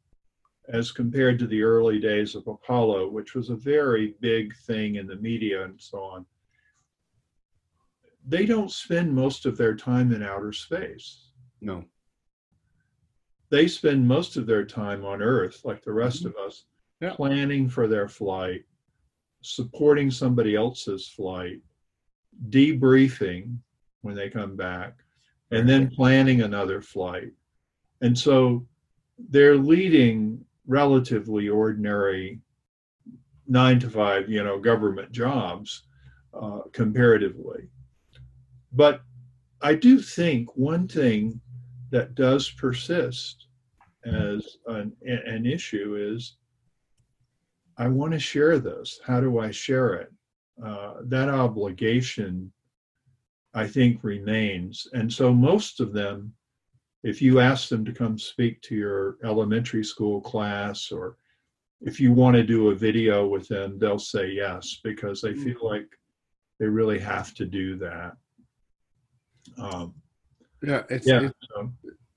as 0.69 0.91
compared 0.91 1.37
to 1.39 1.47
the 1.47 1.61
early 1.61 1.99
days 1.99 2.35
of 2.35 2.47
Apollo, 2.47 3.09
which 3.09 3.35
was 3.35 3.49
a 3.49 3.55
very 3.55 4.15
big 4.21 4.55
thing 4.65 4.95
in 4.95 5.07
the 5.07 5.17
media 5.17 5.65
and 5.65 5.79
so 5.79 5.99
on, 5.99 6.25
they 8.25 8.45
don't 8.45 8.71
spend 8.71 9.13
most 9.13 9.45
of 9.45 9.57
their 9.57 9.75
time 9.75 10.13
in 10.13 10.23
outer 10.23 10.53
space. 10.53 11.29
No. 11.61 11.85
they 13.49 13.67
spend 13.67 14.07
most 14.07 14.35
of 14.35 14.45
their 14.45 14.65
time 14.65 15.05
on 15.05 15.21
Earth, 15.21 15.61
like 15.63 15.83
the 15.83 15.93
rest 15.93 16.19
mm-hmm. 16.25 16.39
of 16.39 16.47
us, 16.47 16.65
Yeah. 17.01 17.13
planning 17.13 17.69
for 17.69 17.87
their 17.87 18.07
flight, 18.07 18.63
supporting 19.41 20.09
somebody 20.09 20.55
else's 20.55 21.07
flight, 21.07 21.61
debriefing 22.49 23.57
when 24.01 24.15
they 24.15 24.29
come 24.29 24.55
back, 24.55 24.97
and 25.51 25.69
then 25.69 25.89
planning 25.89 26.41
another 26.41 26.81
flight. 26.81 27.31
And 28.01 28.17
so 28.17 28.65
they're 29.29 29.57
leading 29.57 30.43
relatively 30.67 31.49
ordinary 31.49 32.39
nine 33.47 33.79
to 33.79 33.89
five, 33.89 34.29
you 34.29 34.43
know, 34.43 34.59
government 34.59 35.11
jobs 35.11 35.83
uh, 36.33 36.61
comparatively. 36.71 37.69
But 38.71 39.01
I 39.61 39.75
do 39.75 40.01
think 40.01 40.55
one 40.55 40.87
thing 40.87 41.39
that 41.91 42.15
does 42.15 42.49
persist 42.49 43.47
as 44.05 44.57
an, 44.67 44.93
an 45.03 45.45
issue 45.45 45.95
is 45.97 46.37
I 47.77 47.87
want 47.87 48.13
to 48.13 48.19
share 48.19 48.59
this. 48.59 48.99
How 49.05 49.19
do 49.21 49.39
I 49.39 49.51
share 49.51 49.93
it? 49.95 50.11
Uh, 50.63 50.95
that 51.05 51.29
obligation, 51.29 52.51
I 53.53 53.67
think, 53.67 54.03
remains. 54.03 54.87
And 54.93 55.11
so 55.11 55.33
most 55.33 55.79
of 55.79 55.93
them, 55.93 56.33
if 57.03 57.21
you 57.21 57.39
ask 57.39 57.69
them 57.69 57.83
to 57.85 57.91
come 57.91 58.17
speak 58.17 58.61
to 58.63 58.75
your 58.75 59.17
elementary 59.23 59.83
school 59.83 60.21
class 60.21 60.91
or 60.91 61.17
if 61.81 61.99
you 61.99 62.13
want 62.13 62.35
to 62.35 62.43
do 62.43 62.69
a 62.69 62.75
video 62.75 63.27
with 63.27 63.47
them, 63.49 63.77
they'll 63.77 63.99
say 63.99 64.29
yes 64.31 64.79
because 64.83 65.21
they 65.21 65.33
feel 65.33 65.57
like 65.61 65.87
they 66.59 66.65
really 66.67 66.99
have 66.99 67.33
to 67.35 67.45
do 67.45 67.75
that. 67.77 68.13
Um, 69.57 69.93
Yeah. 70.61 70.83
It's, 70.89 71.05
yeah. 71.07 71.23
it's 71.23 71.47
so- 71.53 71.73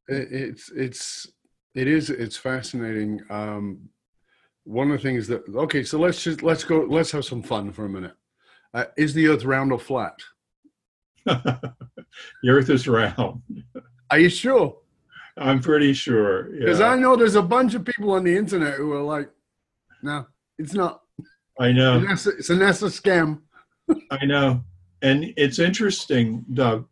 it's 0.08 0.70
it's 0.70 1.26
it 1.74 1.88
is 1.88 2.10
it's 2.10 2.36
fascinating 2.36 3.20
um 3.28 3.88
one 4.62 4.88
of 4.92 5.02
the 5.02 5.02
things 5.02 5.26
that 5.26 5.42
okay 5.52 5.82
so 5.82 5.98
let's 5.98 6.22
just 6.22 6.44
let's 6.44 6.62
go 6.62 6.86
let's 6.88 7.10
have 7.10 7.24
some 7.24 7.42
fun 7.42 7.72
for 7.72 7.86
a 7.86 7.88
minute 7.88 8.14
uh, 8.72 8.84
is 8.96 9.14
the 9.14 9.26
earth 9.26 9.44
round 9.44 9.72
or 9.72 9.80
flat 9.80 10.16
the 11.26 11.74
earth 12.48 12.70
is 12.70 12.86
round. 12.86 13.42
are 14.10 14.18
you 14.18 14.28
sure 14.28 14.76
I'm 15.38 15.60
pretty 15.60 15.92
sure. 15.92 16.44
because 16.44 16.80
yeah. 16.80 16.88
i 16.88 16.96
know 16.98 17.14
there's 17.16 17.34
a 17.34 17.42
bunch 17.42 17.74
of 17.74 17.84
people 17.84 18.12
on 18.12 18.24
the 18.24 18.36
internet 18.36 18.74
who 18.74 18.92
are 18.92 19.02
like 19.02 19.30
no 20.02 20.26
it's 20.58 20.74
not 20.74 21.02
I 21.58 21.72
know. 21.72 22.04
it's, 22.08 22.26
a, 22.26 22.30
it's 22.30 22.50
a 22.50 22.54
nasa 22.54 22.88
scam 22.90 23.40
I 24.10 24.24
know. 24.24 24.64
And 25.02 25.32
it's 25.36 25.58
interesting, 25.60 26.44
Doug. 26.54 26.86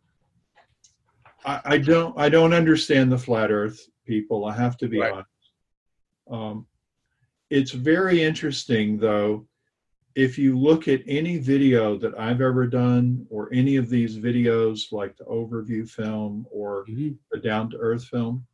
I, 1.45 1.61
I 1.65 1.77
don't 1.77 2.17
I 2.17 2.29
don't 2.29 2.53
understand 2.53 3.11
the 3.11 3.17
flat 3.17 3.51
earth 3.51 3.79
people. 4.07 4.45
I 4.45 4.55
have 4.55 4.77
to 4.77 4.87
be 4.87 4.99
Right. 5.01 5.11
honest. 5.11 5.29
Um, 6.31 6.67
it's 7.49 7.71
very 7.71 8.23
interesting 8.23 8.97
though, 8.97 9.45
if 10.15 10.37
you 10.37 10.57
look 10.57 10.87
at 10.87 11.01
any 11.07 11.37
video 11.37 11.97
that 11.97 12.17
I've 12.17 12.41
ever 12.41 12.65
done 12.67 13.27
or 13.29 13.49
any 13.53 13.75
of 13.75 13.89
these 13.89 14.17
videos 14.17 14.91
like 14.91 15.15
the 15.17 15.25
overview 15.25 15.87
film 15.89 16.47
or 16.51 16.85
the 16.87 17.15
down 17.43 17.69
to 17.71 17.77
earth 17.77 18.05
film, 18.05 18.45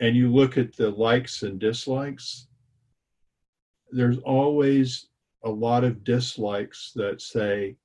and 0.00 0.16
you 0.16 0.32
look 0.32 0.56
at 0.56 0.74
the 0.74 0.90
likes 0.90 1.42
and 1.42 1.58
dislikes, 1.58 2.48
there's 3.92 4.18
always 4.18 5.08
a 5.44 5.50
lot 5.50 5.84
of 5.84 6.04
dislikes 6.04 6.92
that 6.94 7.20
say 7.20 7.76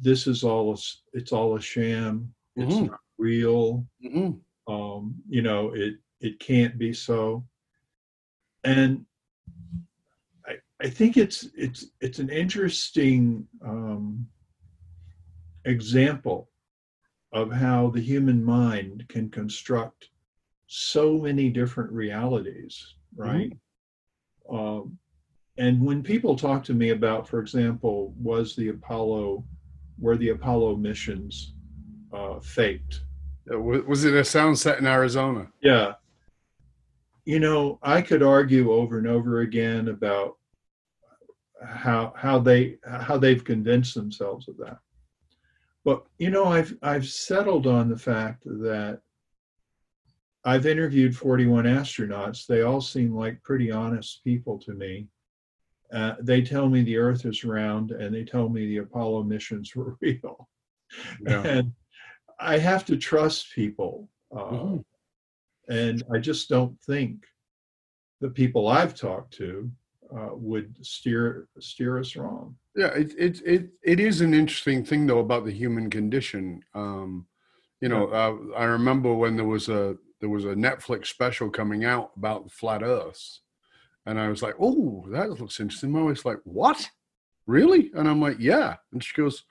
this 0.00 0.26
is 0.26 0.44
all 0.44 0.74
a, 0.74 0.76
it's 1.12 1.32
all 1.32 1.56
a 1.56 1.60
sham 1.60 2.32
it's 2.56 2.76
Mhm. 2.76 2.90
not 2.90 3.00
real 3.18 3.86
Mhm. 4.02 4.40
um 4.66 5.22
you 5.28 5.42
know 5.42 5.72
it 5.74 5.98
it 6.20 6.38
can't 6.40 6.78
be 6.78 6.92
so 6.92 7.46
and 8.64 9.06
i 10.80 10.88
think 10.88 11.16
it's 11.16 11.48
it's 11.56 11.86
it's 12.00 12.18
an 12.18 12.28
interesting 12.28 13.46
um 13.64 14.26
example 15.64 16.48
of 17.32 17.52
how 17.52 17.90
the 17.90 18.00
human 18.00 18.42
mind 18.42 19.04
can 19.08 19.30
construct 19.30 20.08
so 20.66 21.18
many 21.18 21.48
different 21.50 21.90
realities 21.92 22.94
right? 23.16 23.52
Um 24.50 24.98
and 25.58 25.84
when 25.84 26.02
people 26.02 26.36
talk 26.36 26.64
to 26.64 26.74
me 26.74 26.90
about 26.90 27.28
for 27.28 27.40
example 27.40 28.14
was 28.18 28.56
the 28.56 28.68
apollo 28.68 29.44
were 29.98 30.16
the 30.16 30.30
apollo 30.30 30.76
missions 30.76 31.54
uh 32.12 32.40
faked? 32.40 33.02
Uh, 33.52 33.58
was 33.58 34.04
it 34.04 34.14
a 34.14 34.24
sound 34.24 34.58
set 34.58 34.78
in 34.78 34.86
arizona? 34.86 35.48
Yeah. 35.62 35.94
You 37.24 37.38
know, 37.38 37.78
I 37.82 38.00
could 38.00 38.22
argue 38.22 38.72
over 38.72 38.98
and 38.98 39.06
over 39.06 39.40
again 39.40 39.88
about 39.88 40.36
how 41.64 42.12
how 42.16 42.38
they 42.38 42.78
how 42.84 43.16
they've 43.18 43.44
convinced 43.44 43.94
themselves 43.94 44.48
of 44.48 44.56
that. 44.58 44.78
But 45.84 46.04
you 46.18 46.30
know, 46.30 46.44
I've 46.44 46.76
I've 46.82 47.06
settled 47.06 47.66
on 47.66 47.88
the 47.88 47.98
fact 47.98 48.44
that 48.44 49.00
I've 50.44 50.66
interviewed 50.66 51.16
41 51.16 51.64
astronauts. 51.64 52.46
They 52.46 52.62
all 52.62 52.80
seem 52.80 53.14
like 53.14 53.42
pretty 53.42 53.70
honest 53.70 54.24
people 54.24 54.58
to 54.60 54.72
me. 54.72 55.08
Uh, 55.92 56.14
they 56.20 56.40
tell 56.40 56.68
me 56.68 56.82
the 56.82 56.96
Earth 56.96 57.26
is 57.26 57.44
round, 57.44 57.90
and 57.90 58.14
they 58.14 58.24
tell 58.24 58.48
me 58.48 58.66
the 58.66 58.78
Apollo 58.78 59.24
missions 59.24 59.74
were 59.74 59.96
real. 60.00 60.48
yeah 61.20 61.42
And 61.44 61.72
I 62.38 62.58
have 62.58 62.84
to 62.86 62.96
trust 62.96 63.52
people. 63.54 64.08
Uh, 64.34 64.50
Mhm. 64.50 64.84
and 65.68 66.02
I 66.12 66.18
just 66.18 66.48
don't 66.48 66.80
think 66.82 67.26
the 68.20 68.30
people 68.30 68.68
I've 68.68 68.94
talked 68.94 69.34
to 69.34 69.70
uh, 70.16 70.30
would 70.32 70.74
steer 70.84 71.48
steer 71.58 71.98
us 71.98 72.16
wrong. 72.16 72.56
Yeah, 72.76 72.88
it, 72.88 73.12
it 73.18 73.42
it 73.44 73.70
it 73.82 74.00
is 74.00 74.20
an 74.20 74.34
interesting 74.34 74.84
thing 74.84 75.06
though 75.06 75.18
about 75.18 75.44
the 75.44 75.52
human 75.52 75.90
condition. 75.90 76.62
Um, 76.74 77.26
you 77.80 77.88
know, 77.88 78.08
uh, 78.08 78.36
I 78.56 78.64
remember 78.64 79.14
when 79.14 79.36
there 79.36 79.46
was 79.46 79.68
a 79.68 79.96
there 80.20 80.28
was 80.28 80.44
a 80.44 80.54
Netflix 80.54 81.06
special 81.06 81.50
coming 81.50 81.84
out 81.84 82.10
about 82.16 82.50
flat 82.52 82.82
Earths, 82.82 83.40
And 84.06 84.20
I 84.20 84.28
was 84.28 84.42
like, 84.42 84.54
oh, 84.60 85.04
that 85.08 85.30
looks 85.30 85.60
interesting. 85.60 85.92
My 85.92 86.02
wife's 86.02 86.24
like, 86.24 86.40
what? 86.44 86.90
Really? 87.46 87.90
And 87.94 88.08
I'm 88.08 88.20
like, 88.20 88.36
yeah. 88.38 88.76
And 88.92 89.02
she 89.02 89.14
goes, 89.16 89.44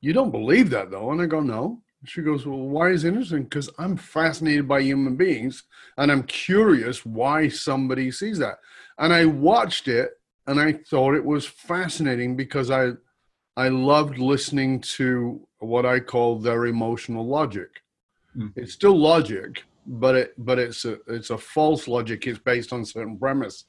you 0.00 0.12
don't 0.12 0.30
believe 0.30 0.70
that 0.70 0.90
though? 0.90 1.10
And 1.12 1.20
I 1.20 1.26
go, 1.26 1.40
no. 1.40 1.82
She 2.04 2.22
goes, 2.22 2.46
well, 2.46 2.58
why 2.58 2.90
is 2.90 3.04
it 3.04 3.08
interesting? 3.08 3.44
Because 3.44 3.68
I'm 3.78 3.96
fascinated 3.96 4.68
by 4.68 4.80
human 4.80 5.16
beings 5.16 5.64
and 5.96 6.12
I'm 6.12 6.22
curious 6.22 7.04
why 7.04 7.48
somebody 7.48 8.10
sees 8.10 8.38
that. 8.38 8.58
And 8.98 9.12
I 9.12 9.24
watched 9.24 9.88
it 9.88 10.10
and 10.46 10.58
I 10.58 10.72
thought 10.72 11.14
it 11.14 11.24
was 11.24 11.46
fascinating 11.46 12.36
because 12.36 12.70
I 12.70 12.92
I 13.56 13.68
loved 13.68 14.18
listening 14.18 14.80
to 14.96 15.46
what 15.58 15.84
I 15.84 15.98
call 16.00 16.38
their 16.38 16.66
emotional 16.66 17.26
logic. 17.26 17.82
Mm. 18.36 18.52
It's 18.56 18.72
still 18.72 18.96
logic, 18.96 19.64
but 19.86 20.14
it 20.14 20.34
but 20.38 20.58
it's 20.58 20.84
a 20.84 20.98
it's 21.06 21.30
a 21.30 21.38
false 21.38 21.88
logic. 21.88 22.26
It's 22.26 22.38
based 22.38 22.72
on 22.72 22.84
certain 22.84 23.18
premise, 23.18 23.64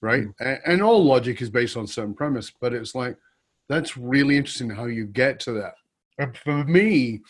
right? 0.00 0.24
Mm. 0.24 0.34
And, 0.40 0.58
and 0.66 0.82
all 0.82 1.04
logic 1.04 1.42
is 1.42 1.50
based 1.50 1.76
on 1.76 1.86
certain 1.86 2.14
premise. 2.14 2.52
But 2.60 2.74
it's 2.74 2.94
like 2.94 3.16
that's 3.68 3.96
really 3.96 4.36
interesting 4.36 4.70
how 4.70 4.86
you 4.86 5.06
get 5.06 5.40
to 5.40 5.52
that. 5.52 5.74
And 6.18 6.36
for 6.36 6.64
me, 6.64 7.22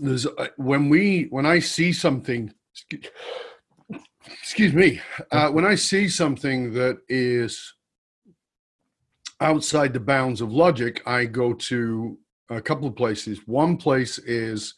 there's 0.00 0.26
when 0.56 0.88
we 0.88 1.26
when 1.30 1.46
I 1.46 1.60
see 1.60 1.92
something. 1.92 2.52
Excuse 4.40 4.72
me. 4.72 5.00
Uh, 5.30 5.50
when 5.50 5.64
I 5.64 5.74
see 5.74 6.08
something 6.08 6.72
that 6.74 6.98
is 7.08 7.74
outside 9.40 9.92
the 9.92 10.00
bounds 10.00 10.40
of 10.40 10.52
logic, 10.52 11.02
I 11.06 11.24
go 11.24 11.52
to 11.52 12.18
a 12.48 12.60
couple 12.60 12.86
of 12.86 12.96
places. 12.96 13.40
One 13.46 13.76
place 13.76 14.18
is 14.18 14.74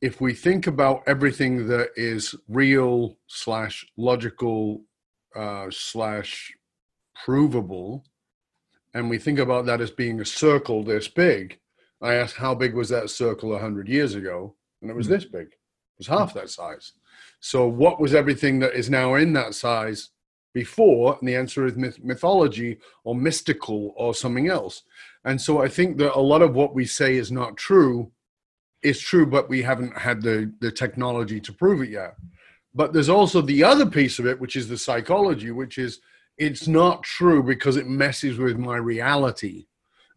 if 0.00 0.20
we 0.20 0.34
think 0.34 0.66
about 0.66 1.02
everything 1.06 1.68
that 1.68 1.90
is 1.96 2.34
real 2.48 3.16
slash 3.28 3.86
logical 3.96 4.82
uh, 5.36 5.66
slash 5.70 6.52
provable, 7.24 8.04
and 8.94 9.08
we 9.08 9.18
think 9.18 9.38
about 9.38 9.64
that 9.66 9.80
as 9.80 9.90
being 9.90 10.20
a 10.20 10.24
circle 10.24 10.82
this 10.82 11.08
big, 11.08 11.58
I 12.02 12.14
asked 12.14 12.36
how 12.36 12.54
big 12.54 12.74
was 12.74 12.88
that 12.88 13.10
circle 13.10 13.50
100 13.50 13.88
years 13.88 14.16
ago, 14.16 14.56
and 14.80 14.90
it 14.90 14.96
was 14.96 15.06
mm-hmm. 15.06 15.14
this 15.14 15.24
big. 15.24 15.46
It 15.46 15.98
was 15.98 16.06
half 16.08 16.34
that 16.34 16.50
size. 16.50 16.92
So, 17.44 17.66
what 17.66 18.00
was 18.00 18.14
everything 18.14 18.60
that 18.60 18.74
is 18.74 18.88
now 18.88 19.16
in 19.16 19.32
that 19.32 19.54
size 19.54 20.10
before? 20.54 21.18
And 21.18 21.28
the 21.28 21.34
answer 21.34 21.66
is 21.66 21.74
myth- 21.74 22.02
mythology 22.02 22.78
or 23.02 23.16
mystical 23.16 23.92
or 23.96 24.14
something 24.14 24.48
else. 24.48 24.84
And 25.24 25.40
so, 25.40 25.60
I 25.60 25.66
think 25.66 25.96
that 25.98 26.16
a 26.16 26.20
lot 26.20 26.40
of 26.40 26.54
what 26.54 26.72
we 26.72 26.86
say 26.86 27.16
is 27.16 27.32
not 27.32 27.56
true 27.56 28.12
is 28.82 29.00
true, 29.00 29.26
but 29.26 29.48
we 29.48 29.60
haven't 29.60 29.98
had 29.98 30.22
the, 30.22 30.52
the 30.60 30.70
technology 30.70 31.40
to 31.40 31.52
prove 31.52 31.82
it 31.82 31.90
yet. 31.90 32.14
But 32.76 32.92
there's 32.92 33.08
also 33.08 33.40
the 33.40 33.64
other 33.64 33.86
piece 33.86 34.20
of 34.20 34.26
it, 34.26 34.40
which 34.40 34.54
is 34.54 34.68
the 34.68 34.78
psychology, 34.78 35.50
which 35.50 35.78
is 35.78 36.00
it's 36.38 36.68
not 36.68 37.02
true 37.02 37.42
because 37.42 37.76
it 37.76 37.88
messes 37.88 38.38
with 38.38 38.56
my 38.56 38.76
reality. 38.76 39.66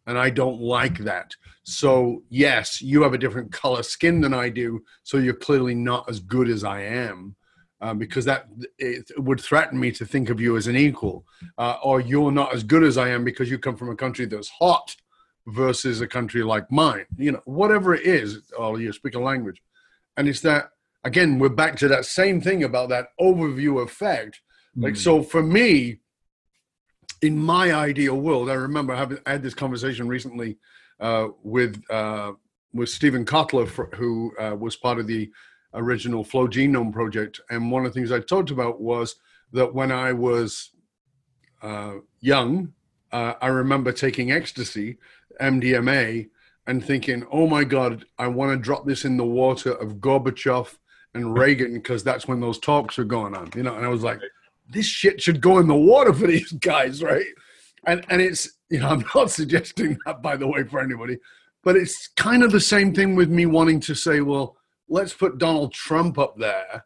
And 0.07 0.17
I 0.17 0.29
don't 0.29 0.62
like 0.62 1.00
that. 1.00 1.33
So, 1.63 2.24
yes, 2.29 2.81
you 2.81 3.01
have 3.01 3.13
a 3.13 3.17
different 3.17 3.51
color 3.51 3.81
skin 3.81 4.21
than 4.21 4.33
I 4.33 4.50
do. 4.50 4.83
So 5.03 5.17
you're 5.17 5.33
clearly 5.33 5.74
not 5.74 6.07
as 6.09 6.19
good 6.19 6.47
as 6.50 6.63
I 6.63 6.81
am. 6.81 7.35
Uh, 7.81 7.93
because 7.93 8.24
that 8.24 8.47
it 8.79 9.12
would 9.17 9.39
threaten 9.39 9.77
me 9.77 9.91
to 9.91 10.05
think 10.05 10.29
of 10.29 10.39
you 10.39 10.55
as 10.55 10.65
an 10.65 10.77
equal, 10.77 11.25
uh, 11.57 11.75
or 11.83 12.00
you're 12.00 12.31
not 12.31 12.53
as 12.53 12.63
good 12.63 12.83
as 12.83 12.97
I 12.97 13.09
am 13.09 13.25
because 13.25 13.51
you 13.51 13.59
come 13.59 13.75
from 13.75 13.89
a 13.89 13.95
country 13.95 14.25
that's 14.25 14.47
hot 14.47 14.95
versus 15.47 16.01
a 16.01 16.07
country 16.07 16.41
like 16.41 16.72
mine. 16.72 17.05
You 17.18 17.33
know, 17.33 17.41
whatever 17.46 17.94
it 17.94 18.05
is, 18.05 18.50
or 18.57 18.79
you 18.79 18.91
speak 18.94 19.15
a 19.15 19.20
language, 19.20 19.61
and 20.15 20.27
it's 20.27 20.39
that 20.41 20.70
again. 21.03 21.37
We're 21.37 21.50
back 21.50 21.75
to 21.77 21.87
that 21.89 22.05
same 22.05 22.41
thing 22.41 22.63
about 22.63 22.89
that 22.89 23.09
overview 23.20 23.83
effect. 23.83 24.41
Like 24.77 24.94
mm. 24.94 24.98
so, 24.98 25.22
for 25.22 25.44
me, 25.44 26.00
in 27.25 27.38
my 27.38 27.74
ideal 27.74 28.16
world, 28.16 28.50
I 28.50 28.53
remember 28.53 28.96
having 28.96 29.18
I 29.25 29.31
had 29.31 29.44
this 29.44 29.55
conversation 29.55 30.07
recently 30.07 30.57
uh, 31.00 31.29
with 31.44 31.81
uh, 31.90 32.33
with 32.74 32.90
Steven 32.90 33.25
Kotler, 33.25 33.68
who 33.96 34.31
uh, 34.38 34.55
was 34.55 34.75
part 34.75 35.00
of 35.00 35.07
the 35.07 35.31
original 35.74 36.24
Flow 36.24 36.48
Genome 36.48 36.94
project. 36.94 37.42
And 37.50 37.72
one 37.72 37.85
of 37.85 37.94
the 37.94 38.00
things 38.00 38.11
I 38.11 38.20
talked 38.20 38.51
about 38.51 38.79
was 38.79 39.16
that 39.53 39.74
when 39.74 39.92
I 39.92 40.14
was 40.14 40.72
uh, 41.61 41.96
young, 42.20 42.74
uh, 43.11 43.33
I 43.42 43.48
remember 43.48 43.92
taking 43.92 44.31
ecstasy, 44.31 44.98
MDMA, 45.42 46.29
and 46.68 46.85
thinking, 46.85 47.25
"Oh 47.31 47.48
my 47.48 47.64
God, 47.64 48.05
I 48.20 48.27
want 48.27 48.51
to 48.51 48.57
drop 48.57 48.85
this 48.85 49.03
in 49.03 49.18
the 49.18 49.25
water 49.25 49.72
of 49.72 49.96
Gorbachev 49.96 50.77
and 51.16 51.35
Reagan 51.40 51.74
because 51.74 52.03
that's 52.03 52.27
when 52.27 52.40
those 52.40 52.59
talks 52.59 53.00
are 53.00 53.03
going 53.03 53.35
on." 53.35 53.50
You 53.55 53.64
know, 53.64 53.75
and 53.75 53.85
I 53.85 53.90
was 53.90 54.03
like, 54.03 54.20
"This 54.69 54.85
shit 54.85 55.21
should 55.21 55.41
go 55.41 55.59
in 55.59 55.67
the 55.67 55.75
water 55.75 56.13
for 56.13 56.27
these 56.27 56.51
guys, 56.51 57.01
right?" 57.01 57.25
And 57.85 58.05
and 58.09 58.21
it's 58.21 58.49
you 58.69 58.79
know, 58.79 58.89
I'm 58.89 59.05
not 59.13 59.31
suggesting 59.39 59.97
that, 60.05 60.21
by 60.21 60.35
the 60.35 60.47
way, 60.47 60.63
for 60.63 60.79
anybody, 60.79 61.17
but 61.63 61.75
it's 61.75 62.07
kind 62.09 62.43
of 62.43 62.51
the 62.51 62.61
same 62.61 62.93
thing 62.93 63.15
with 63.15 63.29
me 63.29 63.45
wanting 63.45 63.79
to 63.81 63.95
say, 63.95 64.21
well, 64.21 64.57
let's 64.87 65.13
put 65.13 65.37
Donald 65.37 65.73
Trump 65.73 66.17
up 66.17 66.37
there 66.37 66.85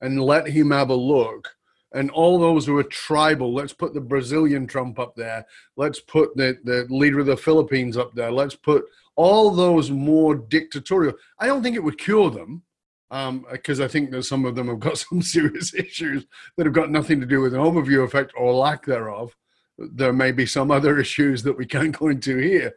and 0.00 0.20
let 0.20 0.48
him 0.48 0.70
have 0.70 0.90
a 0.90 0.94
look. 0.94 1.48
And 1.92 2.10
all 2.10 2.38
those 2.38 2.66
who 2.66 2.78
are 2.78 2.84
tribal, 2.84 3.52
let's 3.52 3.72
put 3.72 3.94
the 3.94 4.00
Brazilian 4.00 4.66
Trump 4.66 4.98
up 4.98 5.16
there. 5.16 5.44
Let's 5.76 5.98
put 5.98 6.36
the, 6.36 6.56
the 6.62 6.86
leader 6.88 7.18
of 7.18 7.26
the 7.26 7.36
Philippines 7.36 7.96
up 7.96 8.14
there. 8.14 8.30
Let's 8.30 8.54
put 8.54 8.84
all 9.16 9.50
those 9.50 9.90
more 9.90 10.36
dictatorial. 10.36 11.14
I 11.40 11.46
don't 11.46 11.62
think 11.62 11.74
it 11.74 11.82
would 11.82 11.98
cure 11.98 12.30
them 12.30 12.62
because 13.10 13.80
um, 13.80 13.84
I 13.84 13.88
think 13.88 14.10
that 14.12 14.22
some 14.22 14.44
of 14.44 14.54
them 14.54 14.68
have 14.68 14.80
got 14.80 14.98
some 15.10 15.20
serious 15.22 15.74
issues 15.74 16.26
that 16.56 16.66
have 16.66 16.74
got 16.74 16.90
nothing 16.90 17.20
to 17.20 17.26
do 17.26 17.40
with 17.40 17.54
an 17.54 17.60
overview 17.60 18.04
effect 18.04 18.32
or 18.36 18.52
lack 18.52 18.86
thereof 18.86 19.34
there 19.80 20.12
may 20.12 20.32
be 20.32 20.46
some 20.46 20.70
other 20.70 20.98
issues 21.00 21.42
that 21.42 21.56
we 21.56 21.66
can't 21.66 21.98
go 21.98 22.08
into 22.08 22.36
here. 22.36 22.74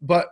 But 0.00 0.28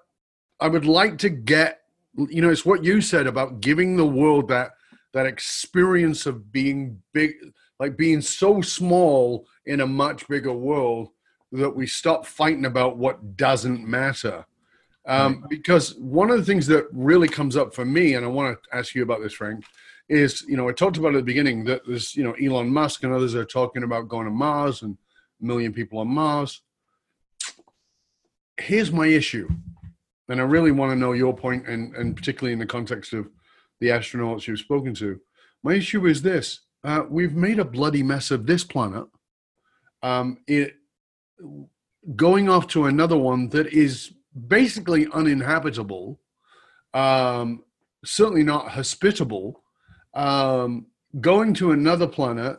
I 0.61 0.69
would 0.69 0.87
like 0.87 1.19
to 1.19 1.31
get, 1.31 1.81
you 2.17 2.43
know, 2.43 2.51
it's 2.51 2.67
what 2.67 2.85
you 2.85 3.01
said 3.01 3.27
about 3.27 3.61
giving 3.61 3.97
the 3.97 4.07
world 4.07 4.49
that 4.49 4.73
that 5.13 5.27
experience 5.27 6.25
of 6.27 6.53
being 6.53 7.03
big, 7.13 7.33
like 7.81 7.97
being 7.97 8.21
so 8.21 8.61
small 8.61 9.45
in 9.67 9.81
a 9.81 9.87
much 9.87 10.29
bigger 10.29 10.53
world 10.53 11.09
that 11.51 11.75
we 11.75 11.85
stop 11.85 12.25
fighting 12.25 12.67
about 12.67 12.97
what 12.97 13.37
doesn't 13.37 13.85
matter. 13.85 14.47
Um, 15.11 15.45
because 15.49 15.97
one 15.97 16.31
of 16.31 16.39
the 16.39 16.45
things 16.45 16.69
that 16.69 16.87
really 16.93 17.27
comes 17.27 17.57
up 17.57 17.75
for 17.75 17.85
me, 17.85 18.15
and 18.15 18.25
I 18.25 18.29
want 18.29 18.57
to 18.63 18.77
ask 18.77 18.95
you 18.95 19.03
about 19.03 19.21
this, 19.21 19.33
Frank, 19.33 19.65
is 20.09 20.43
you 20.43 20.57
know 20.57 20.69
I 20.69 20.73
talked 20.73 20.99
about 20.99 21.15
at 21.15 21.19
the 21.19 21.23
beginning 21.23 21.65
that 21.65 21.83
there's 21.85 22.15
you 22.15 22.23
know 22.23 22.33
Elon 22.35 22.73
Musk 22.73 23.03
and 23.03 23.13
others 23.13 23.35
are 23.35 23.45
talking 23.45 23.83
about 23.83 24.07
going 24.07 24.27
to 24.27 24.31
Mars 24.31 24.83
and 24.83 24.97
a 25.43 25.45
million 25.45 25.73
people 25.73 25.99
on 25.99 26.07
Mars. 26.07 26.63
Here's 28.57 28.93
my 28.93 29.09
issue, 29.09 29.49
and 30.29 30.41
I 30.41 30.45
really 30.45 30.71
want 30.71 30.93
to 30.93 30.97
know 30.97 31.11
your 31.11 31.35
point, 31.35 31.67
and, 31.67 31.93
and 31.97 32.15
particularly 32.15 32.53
in 32.53 32.61
the 32.61 32.67
context 32.67 33.13
of 33.13 33.29
the 33.81 33.89
astronauts 33.89 34.47
you've 34.47 34.61
spoken 34.61 34.95
to. 34.95 35.21
My 35.65 35.75
issue 35.75 36.07
is 36.07 36.23
this 36.23 36.61
uh, 36.85 37.03
we've 37.11 37.35
made 37.35 37.59
a 37.59 37.65
bloody 37.65 38.05
mess 38.05 38.31
of 38.31 38.47
this 38.47 38.63
planet. 38.63 39.07
Um, 40.05 40.39
it, 40.47 40.77
going 42.15 42.49
off 42.49 42.69
to 42.69 42.85
another 42.85 43.17
one 43.17 43.49
that 43.49 43.67
is 43.73 44.13
basically 44.47 45.07
uninhabitable, 45.13 46.21
um, 46.95 47.63
certainly 48.05 48.43
not 48.43 48.69
hospitable, 48.69 49.63
um, 50.15 50.87
going 51.21 51.55
to 51.55 51.73
another 51.73 52.07
planet 52.07 52.59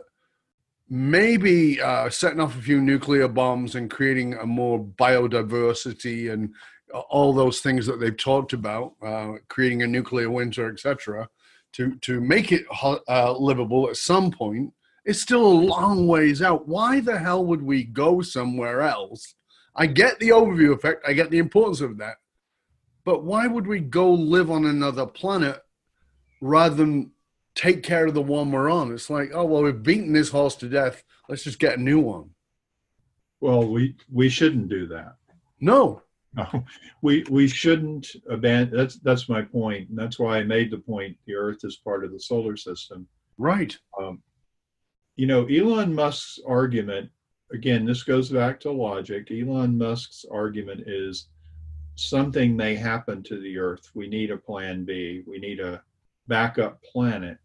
maybe 0.91 1.81
uh, 1.81 2.09
setting 2.09 2.41
off 2.41 2.57
a 2.57 2.61
few 2.61 2.81
nuclear 2.81 3.29
bombs 3.29 3.75
and 3.75 3.89
creating 3.89 4.33
a 4.33 4.45
more 4.45 4.83
biodiversity 4.83 6.31
and 6.31 6.53
all 7.09 7.31
those 7.31 7.61
things 7.61 7.85
that 7.85 7.97
they've 8.01 8.17
talked 8.17 8.51
about, 8.51 8.93
uh, 9.01 9.35
creating 9.47 9.83
a 9.83 9.87
nuclear 9.87 10.29
winter, 10.29 10.69
etc., 10.69 11.27
to 11.71 11.95
to 11.99 12.19
make 12.19 12.51
it 12.51 12.65
uh, 12.83 13.31
livable 13.31 13.89
at 13.89 13.95
some 13.95 14.29
point. 14.29 14.73
It's 15.05 15.21
still 15.21 15.47
a 15.47 15.47
long 15.47 16.05
ways 16.05 16.41
out. 16.41 16.67
Why 16.67 16.99
the 16.99 17.17
hell 17.17 17.45
would 17.45 17.61
we 17.61 17.85
go 17.85 18.21
somewhere 18.21 18.81
else? 18.81 19.35
I 19.75 19.85
get 19.85 20.19
the 20.19 20.29
overview 20.29 20.73
effect. 20.73 21.03
I 21.07 21.13
get 21.13 21.31
the 21.31 21.37
importance 21.37 21.81
of 21.81 21.97
that. 21.97 22.15
But 23.03 23.23
why 23.23 23.47
would 23.47 23.67
we 23.67 23.79
go 23.79 24.11
live 24.11 24.51
on 24.51 24.65
another 24.65 25.05
planet 25.05 25.61
rather 26.41 26.75
than 26.75 27.11
take 27.55 27.83
care 27.83 28.07
of 28.07 28.13
the 28.13 28.21
one 28.21 28.51
we're 28.51 28.69
on. 28.69 28.93
It's 28.93 29.09
like, 29.09 29.31
oh 29.33 29.45
well, 29.45 29.63
we've 29.63 29.83
beaten 29.83 30.13
this 30.13 30.29
horse 30.29 30.55
to 30.57 30.69
death. 30.69 31.03
Let's 31.27 31.43
just 31.43 31.59
get 31.59 31.77
a 31.77 31.81
new 31.81 31.99
one. 31.99 32.31
Well, 33.39 33.67
we 33.67 33.95
we 34.11 34.29
shouldn't 34.29 34.69
do 34.69 34.87
that. 34.87 35.15
No. 35.59 36.03
No, 36.33 36.63
we 37.01 37.25
we 37.29 37.47
shouldn't 37.47 38.07
abandon. 38.29 38.77
That's 38.77 38.97
that's 38.99 39.27
my 39.27 39.41
point, 39.41 39.89
and 39.89 39.97
that's 39.97 40.17
why 40.17 40.37
I 40.37 40.43
made 40.43 40.71
the 40.71 40.77
point. 40.77 41.17
The 41.25 41.35
Earth 41.35 41.59
is 41.63 41.77
part 41.77 42.05
of 42.05 42.11
the 42.11 42.19
solar 42.19 42.55
system. 42.55 43.07
Right. 43.37 43.77
Um, 43.99 44.21
you 45.17 45.27
know, 45.27 45.45
Elon 45.47 45.93
Musk's 45.93 46.39
argument. 46.47 47.09
Again, 47.53 47.85
this 47.85 48.03
goes 48.03 48.29
back 48.29 48.59
to 48.61 48.71
logic. 48.71 49.29
Elon 49.31 49.77
Musk's 49.77 50.25
argument 50.31 50.83
is 50.87 51.27
something 51.95 52.55
may 52.55 52.75
happen 52.75 53.21
to 53.23 53.39
the 53.41 53.57
Earth. 53.57 53.89
We 53.93 54.07
need 54.07 54.31
a 54.31 54.37
plan 54.37 54.85
B. 54.85 55.23
We 55.27 55.39
need 55.39 55.59
a 55.59 55.81
backup 56.27 56.81
planet. 56.83 57.37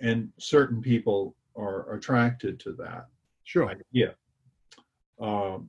And 0.00 0.30
certain 0.38 0.80
people 0.80 1.34
are 1.56 1.92
attracted 1.94 2.60
to 2.60 2.72
that 2.74 3.06
sure 3.50 3.74
Yeah. 3.90 4.12
Um, 5.20 5.68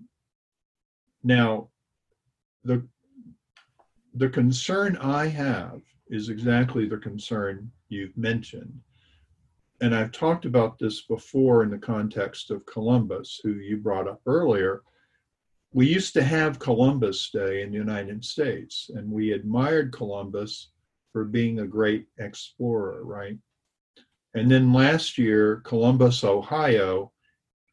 now, 1.24 1.70
the 2.64 2.86
the 4.14 4.30
concern 4.30 4.98
I 4.98 5.28
have 5.28 5.82
is 6.08 6.30
exactly 6.30 6.88
the 6.88 6.98
concern 6.98 7.72
you've 7.90 8.16
mentioned. 8.18 8.82
And 9.82 9.96
I've 9.96 10.12
talked 10.12 10.46
about 10.46 10.78
this 10.78 11.02
before 11.02 11.64
in 11.64 11.72
the 11.72 11.78
context 11.78 12.52
of 12.52 12.66
Columbus, 12.68 13.42
who 13.44 13.54
you 13.54 13.78
brought 13.78 14.08
up 14.08 14.22
earlier. 14.28 14.84
We 15.74 15.88
used 15.88 16.14
to 16.14 16.24
have 16.24 16.60
Columbus 16.60 17.32
Day 17.32 17.64
in 17.64 17.72
the 17.72 17.78
United 17.78 18.24
States, 18.24 18.92
and 18.94 19.12
we 19.12 19.32
admired 19.32 19.92
Columbus 19.92 20.70
for 21.12 21.26
being 21.26 21.60
a 21.60 21.68
great 21.68 22.06
explorer, 22.20 23.04
right? 23.04 23.38
And 24.36 24.52
then 24.52 24.72
last 24.72 25.18
year, 25.18 25.62
Columbus, 25.66 26.24
Ohio, 26.24 27.12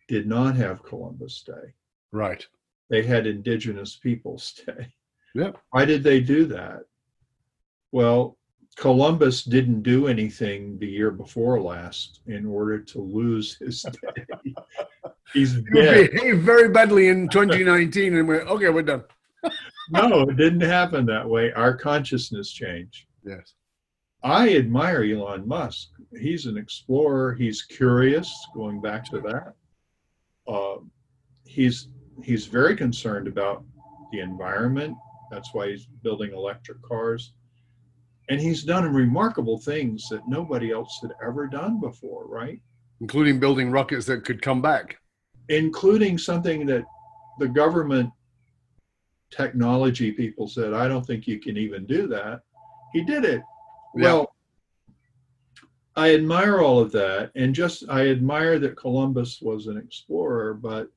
did 0.08 0.26
not 0.26 0.56
have 0.56 0.82
Columbus 0.82 1.42
Day. 1.42 1.74
Right. 2.10 2.44
They 2.88 3.02
had 3.02 3.26
Indigenous 3.26 3.96
Peoples 3.96 4.58
Day. 4.66 4.88
Yep. 5.34 5.58
Why 5.70 5.84
did 5.84 6.02
they 6.02 6.20
do 6.20 6.46
that? 6.46 6.84
Well, 7.92 8.37
Columbus 8.78 9.42
didn't 9.42 9.82
do 9.82 10.06
anything 10.06 10.78
the 10.78 10.86
year 10.86 11.10
before 11.10 11.60
last 11.60 12.20
in 12.26 12.46
order 12.46 12.78
to 12.78 13.00
lose 13.00 13.56
his 13.56 13.82
day. 13.82 14.54
He's 15.32 15.54
dead. 15.74 16.10
He 16.12 16.18
behaved 16.18 16.42
very 16.42 16.68
badly 16.68 17.08
in 17.08 17.28
2019, 17.28 18.16
and 18.16 18.28
we're 18.28 18.42
okay. 18.42 18.68
We're 18.68 18.82
done. 18.82 19.02
no, 19.90 20.22
it 20.22 20.36
didn't 20.36 20.60
happen 20.60 21.06
that 21.06 21.28
way. 21.28 21.52
Our 21.52 21.76
consciousness 21.76 22.52
changed. 22.52 23.06
Yes. 23.26 23.54
I 24.22 24.54
admire 24.54 25.02
Elon 25.02 25.46
Musk. 25.46 25.88
He's 26.16 26.46
an 26.46 26.56
explorer. 26.56 27.34
He's 27.34 27.62
curious. 27.62 28.32
Going 28.54 28.80
back 28.80 29.04
to 29.06 29.20
that, 29.20 29.54
uh, 30.46 30.76
he's 31.44 31.88
he's 32.22 32.46
very 32.46 32.76
concerned 32.76 33.26
about 33.26 33.64
the 34.12 34.20
environment. 34.20 34.96
That's 35.32 35.52
why 35.52 35.70
he's 35.70 35.86
building 36.04 36.32
electric 36.32 36.80
cars. 36.82 37.32
And 38.28 38.40
he's 38.40 38.62
done 38.62 38.92
remarkable 38.92 39.58
things 39.58 40.08
that 40.10 40.28
nobody 40.28 40.70
else 40.70 40.98
had 41.00 41.12
ever 41.24 41.46
done 41.46 41.80
before, 41.80 42.26
right? 42.26 42.60
Including 43.00 43.40
building 43.40 43.70
rockets 43.70 44.06
that 44.06 44.24
could 44.24 44.42
come 44.42 44.60
back. 44.60 44.98
Including 45.48 46.18
something 46.18 46.66
that 46.66 46.84
the 47.38 47.48
government 47.48 48.10
technology 49.30 50.12
people 50.12 50.46
said, 50.46 50.74
I 50.74 50.88
don't 50.88 51.06
think 51.06 51.26
you 51.26 51.38
can 51.38 51.56
even 51.56 51.86
do 51.86 52.06
that. 52.08 52.40
He 52.92 53.02
did 53.02 53.24
it. 53.24 53.42
Yeah. 53.96 54.02
Well, 54.02 54.34
I 55.96 56.14
admire 56.14 56.60
all 56.60 56.78
of 56.80 56.92
that. 56.92 57.30
And 57.34 57.54
just, 57.54 57.84
I 57.88 58.08
admire 58.08 58.58
that 58.58 58.76
Columbus 58.76 59.40
was 59.40 59.66
an 59.66 59.78
explorer, 59.78 60.54
but 60.54 60.88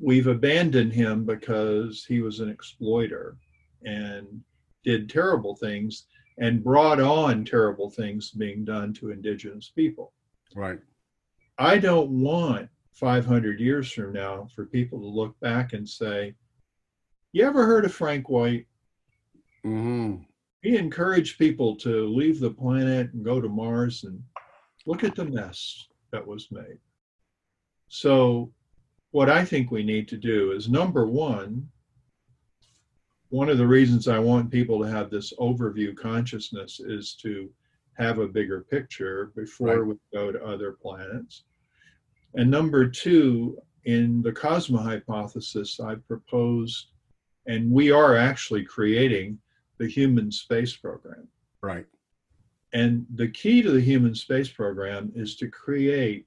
we've 0.00 0.26
abandoned 0.26 0.92
him 0.92 1.24
because 1.24 2.04
he 2.06 2.20
was 2.20 2.40
an 2.40 2.50
exploiter 2.50 3.36
and 3.84 4.26
did 4.84 5.10
terrible 5.10 5.56
things 5.56 6.06
and 6.38 6.62
brought 6.62 7.00
on 7.00 7.44
terrible 7.44 7.90
things 7.90 8.30
being 8.30 8.64
done 8.64 8.92
to 8.94 9.10
indigenous 9.10 9.70
people. 9.74 10.12
Right. 10.54 10.78
I 11.58 11.78
don't 11.78 12.10
want 12.10 12.68
500 12.92 13.60
years 13.60 13.90
from 13.90 14.12
now 14.12 14.48
for 14.54 14.66
people 14.66 15.00
to 15.00 15.06
look 15.06 15.38
back 15.40 15.72
and 15.72 15.88
say, 15.88 16.34
You 17.32 17.46
ever 17.46 17.64
heard 17.64 17.84
of 17.84 17.94
Frank 17.94 18.28
White? 18.28 18.66
Mm-hmm. 19.64 20.22
He 20.62 20.76
encouraged 20.76 21.38
people 21.38 21.76
to 21.76 22.06
leave 22.06 22.40
the 22.40 22.50
planet 22.50 23.12
and 23.12 23.24
go 23.24 23.40
to 23.40 23.48
Mars 23.48 24.04
and 24.04 24.22
look 24.84 25.04
at 25.04 25.14
the 25.14 25.24
mess 25.24 25.86
that 26.10 26.26
was 26.26 26.48
made. 26.50 26.78
So 27.88 28.52
what 29.10 29.30
I 29.30 29.44
think 29.44 29.70
we 29.70 29.82
need 29.82 30.08
to 30.08 30.16
do 30.16 30.52
is 30.52 30.68
number 30.68 31.06
one, 31.06 31.68
one 33.30 33.48
of 33.48 33.58
the 33.58 33.66
reasons 33.66 34.08
I 34.08 34.18
want 34.18 34.50
people 34.50 34.80
to 34.80 34.90
have 34.90 35.10
this 35.10 35.32
overview 35.34 35.96
consciousness 35.96 36.80
is 36.80 37.14
to 37.22 37.50
have 37.94 38.18
a 38.18 38.28
bigger 38.28 38.62
picture 38.70 39.32
before 39.34 39.80
right. 39.80 39.86
we 39.86 39.94
go 40.12 40.30
to 40.30 40.44
other 40.44 40.72
planets. 40.72 41.44
And 42.34 42.50
number 42.50 42.86
two, 42.86 43.58
in 43.84 44.20
the 44.22 44.32
Cosma 44.32 44.82
hypothesis, 44.82 45.80
I 45.80 45.94
proposed, 45.94 46.88
and 47.46 47.70
we 47.70 47.90
are 47.90 48.16
actually 48.16 48.64
creating 48.64 49.38
the 49.78 49.88
human 49.88 50.30
space 50.30 50.76
program. 50.76 51.28
Right. 51.62 51.86
And 52.72 53.06
the 53.14 53.28
key 53.28 53.62
to 53.62 53.70
the 53.70 53.80
human 53.80 54.14
space 54.14 54.48
program 54.48 55.12
is 55.14 55.36
to 55.36 55.48
create 55.48 56.26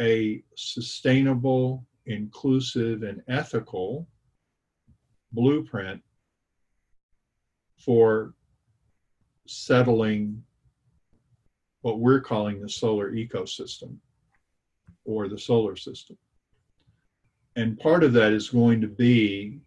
a 0.00 0.42
sustainable, 0.56 1.84
inclusive, 2.06 3.02
and 3.02 3.22
ethical 3.28 4.06
blueprint 5.32 6.02
for 7.76 8.34
settling 9.46 10.42
what 11.82 12.00
we're 12.00 12.20
calling 12.20 12.60
the 12.60 12.68
solar 12.68 13.12
ecosystem 13.12 13.96
or 15.04 15.28
the 15.28 15.38
solar 15.38 15.76
system. 15.76 16.18
And 17.56 17.78
part 17.78 18.04
of 18.04 18.12
that 18.12 18.32
is 18.32 18.50
going 18.50 18.80
to 18.80 18.88
be 18.88 19.58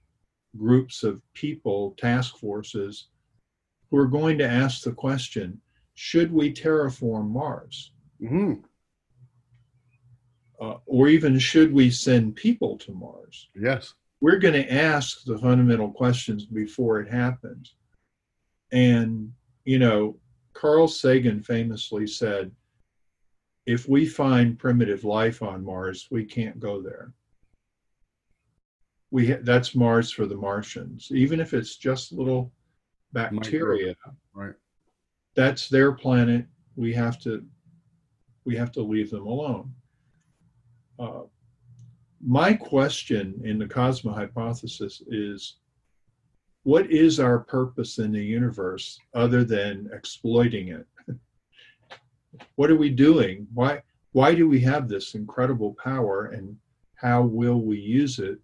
groups 0.58 1.04
of 1.04 1.22
people, 1.34 1.96
task 1.98 2.38
forces, 2.38 3.08
who 3.90 3.98
are 3.98 4.08
going 4.08 4.38
to 4.38 4.48
ask 4.48 4.84
the 4.84 4.92
question 4.92 5.60
should 5.94 6.32
we 6.32 6.54
terraform 6.54 7.30
Mars? 7.30 7.92
Mm-hmm 8.22 8.62
uh, 10.62 10.78
or 10.86 11.08
even 11.08 11.40
should 11.40 11.74
we 11.74 11.90
send 11.90 12.36
people 12.36 12.78
to 12.78 12.94
Mars? 12.94 13.50
Yes. 13.56 13.96
We're 14.22 14.38
going 14.38 14.54
to 14.54 14.72
ask 14.72 15.24
the 15.24 15.38
fundamental 15.38 15.92
questions 15.92 16.46
before 16.46 17.02
it 17.02 17.10
happens. 17.12 17.76
And, 18.72 19.34
you 19.66 19.80
know, 19.80 20.18
Carl 20.54 20.88
Sagan 20.88 21.42
famously 21.42 22.08
said, 22.08 22.52
if 23.66 23.88
we 23.88 24.06
find 24.06 24.60
primitive 24.60 25.04
life 25.04 25.42
on 25.42 25.64
Mars, 25.64 26.08
we 26.12 26.24
can't 26.24 26.60
go 26.60 26.82
there. 26.82 27.14
We 29.12 29.32
ha- 29.32 29.42
that's 29.42 29.76
Mars 29.76 30.12
for 30.12 30.26
the 30.26 30.36
Martians. 30.36 31.10
Even 31.12 31.40
if 31.40 31.54
it's 31.54 31.76
just 31.76 32.12
little 32.12 32.52
bacteria, 33.14 33.96
right? 34.34 34.54
That's 35.36 35.68
their 35.68 35.92
planet. 35.92 36.46
We 36.76 36.94
have 36.94 37.20
to 37.20 37.46
we 38.46 38.56
have 38.56 38.72
to 38.72 38.82
leave 38.82 39.12
them 39.12 39.28
alone. 39.28 39.74
Uh, 40.98 41.24
my 42.26 42.54
question 42.54 43.40
in 43.44 43.58
the 43.58 43.66
Cosma 43.66 44.14
hypothesis 44.14 45.02
is 45.08 45.58
what 46.64 46.92
is 46.92 47.20
our 47.20 47.40
purpose 47.40 47.98
in 47.98 48.12
the 48.12 48.24
universe 48.24 49.00
other 49.14 49.44
than 49.44 49.90
exploiting 49.94 50.70
it? 50.70 50.86
what 52.56 52.70
are 52.70 52.76
we 52.76 52.90
doing? 52.90 53.48
Why, 53.54 53.82
why 54.12 54.36
do 54.36 54.48
we 54.48 54.60
have 54.62 54.88
this 54.88 55.16
incredible 55.16 55.76
power 55.84 56.28
and 56.28 56.56
how 56.96 57.24
will 57.24 57.62
we 57.62 57.80
use 57.80 58.20
it? 58.20 58.40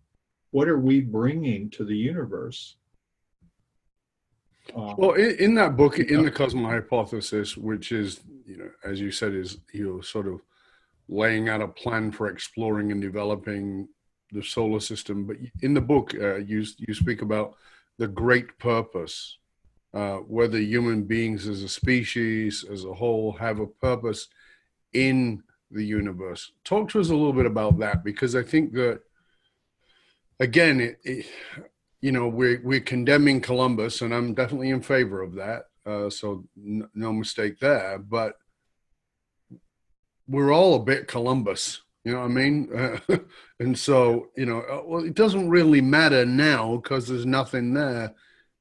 What 0.52 0.68
are 0.68 0.80
we 0.80 1.02
bringing 1.02 1.70
to 1.72 1.84
the 1.84 1.96
universe? 1.96 2.78
Uh, 4.76 4.96
well, 4.98 5.12
in, 5.14 5.36
in, 5.38 5.56
that 5.56 5.78
book, 5.78 6.00
in 6.00 6.24
the 6.26 6.32
Cosma 6.32 6.68
hypothesis, 6.68 7.56
which 7.56 7.92
is, 7.92 8.22
you 8.46 8.58
know, 8.58 8.70
as 8.84 9.00
you 9.00 9.12
said, 9.12 9.34
is 9.34 9.60
you 9.72 9.86
know, 9.86 10.02
sort 10.02 10.28
of 10.28 10.42
laying 11.10 11.50
out 11.50 11.62
a 11.62 11.68
plan 11.68 12.12
for 12.12 12.28
exploring 12.28 12.92
and 12.92 13.02
developing 13.02 13.88
the 14.32 14.44
solar 14.44 14.80
system. 14.80 15.26
But 15.26 15.38
in 15.62 15.74
the 15.74 15.82
book, 15.82 16.14
uh, 16.16 16.36
you 16.38 16.66
you 16.78 16.94
speak 16.94 17.22
about 17.22 17.56
the 17.98 18.08
great 18.08 18.58
purpose, 18.60 19.38
uh, 19.94 20.18
whether 20.18 20.60
human 20.60 21.04
beings 21.04 21.48
as 21.48 21.64
a 21.64 21.70
species, 21.70 22.66
as 22.72 22.84
a 22.86 22.94
whole, 22.94 23.32
have 23.34 23.60
a 23.60 23.68
purpose 23.68 24.28
in 24.94 25.44
the 25.72 25.84
universe. 25.84 26.52
Talk 26.64 26.90
to 26.90 27.00
us 27.00 27.10
a 27.10 27.16
little 27.16 27.34
bit 27.34 27.46
about 27.46 27.80
that, 27.80 28.04
because 28.04 28.36
I 28.36 28.44
think 28.44 28.74
that 28.74 29.02
again, 30.40 30.80
it, 30.80 31.00
it, 31.04 31.26
you 32.02 32.12
know, 32.12 32.28
we're 32.28 32.62
we're 32.64 32.80
condemning 32.80 33.42
Columbus, 33.42 34.02
and 34.02 34.14
I'm 34.14 34.34
definitely 34.34 34.70
in 34.70 34.82
favor 34.82 35.22
of 35.22 35.36
that. 35.36 35.64
Uh, 35.86 36.10
so 36.10 36.44
n- 36.58 36.88
no 36.94 37.14
mistake 37.14 37.60
there, 37.60 37.98
but 37.98 38.34
we're 40.28 40.54
all 40.54 40.76
a 40.76 40.84
bit 40.84 41.08
Columbus. 41.08 41.82
You 42.04 42.14
know 42.14 42.20
what 42.20 42.26
I 42.26 42.34
mean? 42.34 42.70
Uh, 42.74 43.18
and 43.60 43.78
so, 43.78 44.30
you 44.36 44.46
know, 44.46 44.62
uh, 44.62 44.82
well, 44.86 45.04
it 45.04 45.14
doesn't 45.14 45.50
really 45.50 45.82
matter 45.82 46.26
now 46.26 46.78
because 46.78 47.08
there's 47.08 47.26
nothing 47.26 47.74
there. 47.74 48.14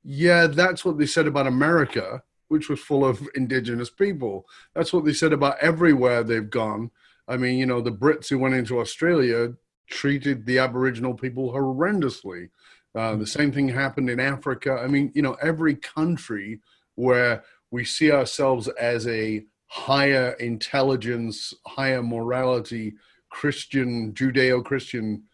Yeah, 0.02 0.46
that's 0.46 0.84
what 0.84 0.98
they 0.98 1.06
said 1.06 1.26
about 1.26 1.46
America, 1.46 2.22
which 2.48 2.68
was 2.68 2.80
full 2.80 3.04
of 3.04 3.26
indigenous 3.34 3.90
people. 3.90 4.46
That's 4.74 4.92
what 4.92 5.04
they 5.04 5.12
said 5.12 5.32
about 5.32 5.58
everywhere 5.60 6.22
they've 6.22 6.48
gone. 6.48 6.90
I 7.28 7.36
mean, 7.36 7.58
you 7.58 7.66
know, 7.66 7.80
the 7.80 7.92
Brits 7.92 8.28
who 8.28 8.38
went 8.38 8.54
into 8.54 8.80
Australia 8.80 9.54
treated 9.88 10.46
the 10.46 10.58
Aboriginal 10.58 11.14
people 11.14 11.52
horrendously. 11.52 12.50
Uh, 12.94 13.16
the 13.16 13.26
same 13.26 13.52
thing 13.52 13.68
happened 13.68 14.08
in 14.08 14.20
Africa. 14.20 14.80
I 14.82 14.86
mean, 14.86 15.12
you 15.14 15.22
know, 15.22 15.36
every 15.42 15.74
country 15.74 16.60
where 16.94 17.44
we 17.70 17.84
see 17.84 18.10
ourselves 18.10 18.68
as 18.68 19.06
a 19.06 19.44
higher 19.66 20.32
intelligence, 20.40 21.52
higher 21.66 22.02
morality, 22.02 22.94
Christian, 23.30 24.12
Judeo 24.12 24.64
Christian, 24.64 25.24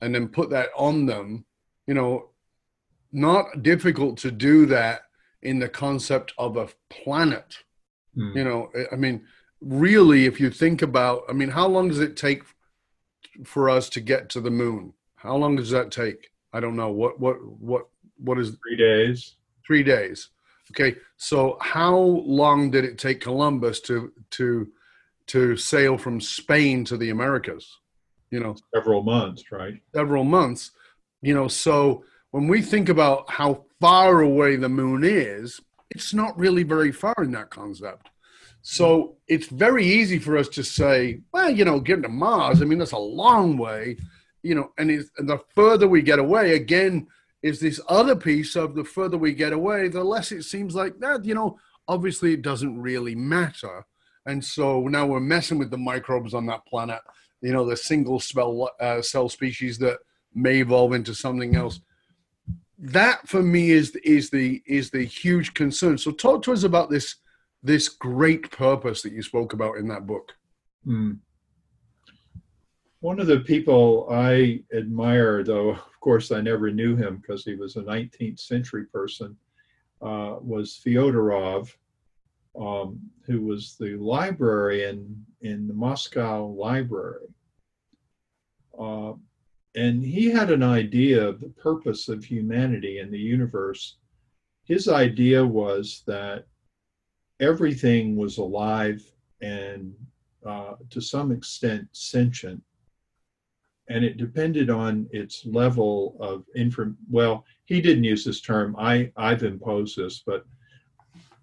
and 0.00 0.14
then 0.14 0.28
put 0.28 0.50
that 0.50 0.70
on 0.76 1.06
them, 1.06 1.44
you 1.86 1.94
know, 1.94 2.30
not 3.12 3.62
difficult 3.62 4.18
to 4.18 4.30
do 4.30 4.66
that 4.66 5.02
in 5.42 5.58
the 5.58 5.68
concept 5.68 6.32
of 6.38 6.56
a 6.56 6.68
planet. 6.90 7.58
Mm. 8.16 8.36
You 8.36 8.44
know, 8.44 8.70
I 8.92 8.96
mean, 8.96 9.24
really, 9.60 10.26
if 10.26 10.40
you 10.40 10.50
think 10.50 10.82
about, 10.82 11.22
I 11.28 11.32
mean, 11.32 11.48
how 11.50 11.66
long 11.66 11.88
does 11.88 12.00
it 12.00 12.16
take 12.16 12.42
for 13.44 13.70
us 13.70 13.88
to 13.90 14.00
get 14.00 14.28
to 14.30 14.40
the 14.40 14.50
moon? 14.50 14.92
How 15.16 15.36
long 15.36 15.56
does 15.56 15.70
that 15.70 15.90
take? 15.90 16.30
I 16.52 16.60
don't 16.60 16.76
know. 16.76 16.90
What, 16.90 17.20
what, 17.20 17.36
what, 17.44 17.88
what 18.16 18.38
is 18.38 18.50
three 18.50 18.76
days? 18.76 19.36
Three 19.66 19.82
days. 19.82 20.28
Okay. 20.70 20.96
So 21.16 21.58
how 21.60 21.96
long 21.96 22.70
did 22.70 22.84
it 22.84 22.98
take 22.98 23.20
Columbus 23.20 23.80
to, 23.82 24.12
to, 24.30 24.68
to 25.28 25.56
sail 25.56 25.98
from 25.98 26.20
Spain 26.20 26.84
to 26.86 26.96
the 26.96 27.10
Americas? 27.10 27.78
You 28.30 28.40
know, 28.40 28.54
several 28.74 29.02
months, 29.02 29.50
right? 29.50 29.80
Several 29.94 30.24
months. 30.24 30.70
You 31.22 31.34
know, 31.34 31.48
so 31.48 32.04
when 32.30 32.48
we 32.48 32.62
think 32.62 32.88
about 32.88 33.30
how 33.30 33.64
far 33.80 34.20
away 34.20 34.56
the 34.56 34.68
moon 34.68 35.02
is, 35.04 35.60
it's 35.90 36.14
not 36.14 36.38
really 36.38 36.62
very 36.62 36.92
far 36.92 37.14
in 37.18 37.32
that 37.32 37.50
concept. 37.50 38.08
So 38.62 39.16
it's 39.26 39.46
very 39.46 39.84
easy 39.84 40.18
for 40.18 40.36
us 40.36 40.48
to 40.50 40.62
say, 40.62 41.20
well, 41.32 41.50
you 41.50 41.64
know, 41.64 41.80
getting 41.80 42.02
to 42.02 42.08
Mars, 42.08 42.60
I 42.60 42.66
mean, 42.66 42.78
that's 42.78 42.92
a 42.92 42.98
long 42.98 43.56
way, 43.56 43.96
you 44.42 44.54
know, 44.54 44.70
and, 44.78 44.90
and 44.90 45.28
the 45.28 45.38
further 45.54 45.88
we 45.88 46.02
get 46.02 46.18
away, 46.18 46.54
again, 46.54 47.06
is 47.42 47.60
this 47.60 47.80
other 47.88 48.16
piece 48.16 48.56
of 48.56 48.74
the 48.74 48.84
further 48.84 49.18
we 49.18 49.32
get 49.32 49.52
away, 49.52 49.88
the 49.88 50.04
less 50.04 50.32
it 50.32 50.42
seems 50.42 50.74
like 50.74 50.98
that, 51.00 51.24
you 51.24 51.34
know, 51.34 51.58
obviously 51.88 52.34
it 52.34 52.42
doesn't 52.42 52.80
really 52.80 53.14
matter. 53.14 53.84
And 54.26 54.44
so 54.44 54.86
now 54.88 55.06
we're 55.06 55.20
messing 55.20 55.58
with 55.58 55.70
the 55.70 55.78
microbes 55.78 56.34
on 56.34 56.46
that 56.46 56.66
planet, 56.66 57.00
you 57.40 57.52
know, 57.52 57.64
the 57.64 57.76
single 57.76 58.20
cell, 58.20 58.70
uh, 58.78 59.00
cell 59.00 59.28
species 59.28 59.78
that 59.78 59.98
may 60.34 60.58
evolve 60.58 60.92
into 60.92 61.14
something 61.14 61.56
else 61.56 61.80
that 62.80 63.28
for 63.28 63.42
me 63.42 63.70
is 63.70 63.94
is 63.96 64.30
the 64.30 64.62
is 64.66 64.90
the 64.90 65.04
huge 65.04 65.52
concern. 65.54 65.98
So 65.98 66.10
talk 66.10 66.42
to 66.44 66.52
us 66.52 66.64
about 66.64 66.90
this 66.90 67.16
this 67.62 67.88
great 67.88 68.50
purpose 68.50 69.02
that 69.02 69.12
you 69.12 69.22
spoke 69.22 69.52
about 69.52 69.76
in 69.76 69.86
that 69.88 70.06
book. 70.06 70.32
Mm. 70.86 71.18
One 73.00 73.18
of 73.18 73.26
the 73.26 73.40
people 73.40 74.06
I 74.10 74.62
admire, 74.74 75.42
though 75.42 75.70
of 75.70 76.00
course 76.00 76.30
I 76.30 76.42
never 76.42 76.70
knew 76.70 76.96
him 76.96 77.16
because 77.16 77.44
he 77.44 77.54
was 77.54 77.76
a 77.76 77.82
19th 77.82 78.38
century 78.38 78.84
person, 78.86 79.36
uh, 80.02 80.36
was 80.40 80.80
Fyodorov, 80.84 81.74
um, 82.60 83.00
who 83.24 83.40
was 83.40 83.76
the 83.78 83.96
librarian 83.96 85.24
in 85.40 85.66
the 85.66 85.72
Moscow 85.72 86.46
Library. 86.46 87.28
Uh, 88.78 89.14
and 89.74 90.04
he 90.04 90.28
had 90.28 90.50
an 90.50 90.62
idea 90.62 91.26
of 91.26 91.40
the 91.40 91.48
purpose 91.48 92.08
of 92.08 92.22
humanity 92.22 92.98
and 92.98 93.10
the 93.10 93.18
universe. 93.18 93.96
His 94.64 94.88
idea 94.88 95.44
was 95.44 96.02
that 96.06 96.44
everything 97.40 98.16
was 98.16 98.36
alive 98.36 99.02
and 99.40 99.94
uh, 100.44 100.74
to 100.90 101.00
some 101.00 101.32
extent 101.32 101.88
sentient. 101.92 102.62
And 103.90 104.04
it 104.04 104.16
depended 104.16 104.70
on 104.70 105.08
its 105.10 105.44
level 105.44 106.16
of 106.20 106.44
inform. 106.54 106.96
Well, 107.10 107.44
he 107.64 107.80
didn't 107.86 108.04
use 108.04 108.24
this 108.24 108.40
term. 108.40 108.68
I 108.78 108.94
I've 109.16 109.42
imposed 109.42 109.94
this, 109.96 110.22
but 110.24 110.42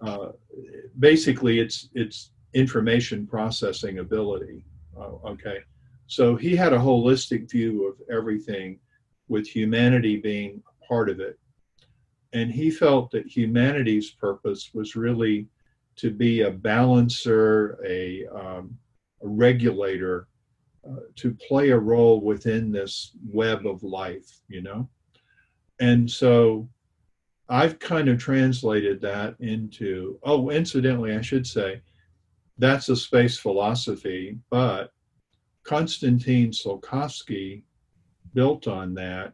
uh, 0.01 0.29
basically, 0.97 1.59
it's 1.59 1.89
it's 1.93 2.31
information 2.53 3.27
processing 3.27 3.99
ability. 3.99 4.59
Uh, 4.99 5.31
okay, 5.33 5.59
so 6.07 6.23
he 6.35 6.55
had 6.55 6.73
a 6.73 6.85
holistic 6.89 7.51
view 7.51 7.73
of 7.89 7.95
everything, 8.17 8.79
with 9.27 9.47
humanity 9.47 10.17
being 10.17 10.63
part 10.87 11.09
of 11.09 11.19
it. 11.19 11.37
And 12.33 12.51
he 12.51 12.69
felt 12.71 13.11
that 13.11 13.27
humanity's 13.27 14.11
purpose 14.11 14.71
was 14.73 14.95
really 14.95 15.47
to 15.97 16.11
be 16.11 16.41
a 16.41 16.51
balancer, 16.51 17.79
a, 17.85 18.25
um, 18.27 18.77
a 19.23 19.27
regulator, 19.27 20.27
uh, 20.89 21.01
to 21.15 21.33
play 21.47 21.69
a 21.69 21.77
role 21.77 22.21
within 22.21 22.71
this 22.71 23.11
web 23.31 23.65
of 23.65 23.83
life, 23.83 24.41
you 24.47 24.61
know? 24.61 24.87
And 25.79 26.09
so 26.09 26.69
I've 27.49 27.79
kind 27.79 28.09
of 28.09 28.17
translated 28.17 29.01
that 29.01 29.35
into, 29.39 30.19
oh, 30.23 30.49
incidentally, 30.49 31.15
I 31.15 31.21
should 31.21 31.45
say, 31.45 31.81
that's 32.57 32.89
a 32.89 32.95
space 32.95 33.37
philosophy, 33.37 34.37
but 34.49 34.91
Konstantin 35.63 36.49
Tsiolkovsky 36.49 37.63
built 38.33 38.67
on 38.67 38.93
that, 38.95 39.33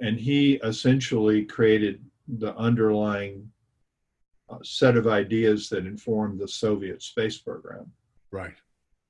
and 0.00 0.18
he 0.18 0.54
essentially 0.64 1.44
created 1.44 2.04
the 2.26 2.54
underlying 2.56 3.50
uh, 4.48 4.58
set 4.62 4.96
of 4.96 5.06
ideas 5.06 5.68
that 5.68 5.86
informed 5.86 6.38
the 6.40 6.48
Soviet 6.48 7.02
space 7.02 7.38
program. 7.38 7.90
Right. 8.30 8.54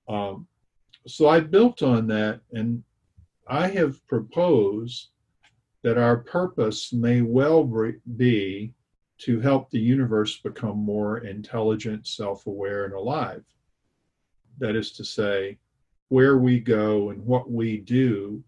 Um, 0.09 0.47
so 1.07 1.29
I 1.29 1.41
built 1.41 1.83
on 1.83 2.07
that, 2.09 2.41
and 2.53 2.83
I 3.47 3.69
have 3.69 4.05
proposed 4.07 5.09
that 5.83 5.99
our 5.99 6.17
purpose 6.19 6.93
may 6.93 7.23
well 7.23 7.65
be 8.17 8.75
to 9.19 9.41
help 9.41 9.71
the 9.71 9.79
universe 9.79 10.39
become 10.39 10.79
more 10.79 11.19
intelligent, 11.19 12.07
self 12.07 12.47
aware, 12.47 12.85
and 12.85 12.95
alive. 12.95 13.45
That 14.59 14.75
is 14.75 14.91
to 14.93 15.05
say, 15.05 15.59
where 16.09 16.39
we 16.39 16.61
go 16.61 17.11
and 17.11 17.25
what 17.25 17.51
we 17.51 17.79
do 17.79 18.43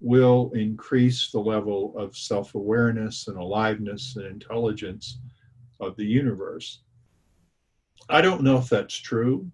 will 0.00 0.50
increase 0.54 1.30
the 1.30 1.40
level 1.40 1.96
of 1.96 2.16
self 2.16 2.54
awareness 2.54 3.28
and 3.28 3.38
aliveness 3.38 4.16
and 4.16 4.26
intelligence 4.26 5.20
of 5.80 5.96
the 5.96 6.04
universe. 6.04 6.82
I 8.08 8.20
don't 8.20 8.42
know 8.42 8.58
if 8.58 8.68
that's 8.68 8.94
true. 8.94 9.50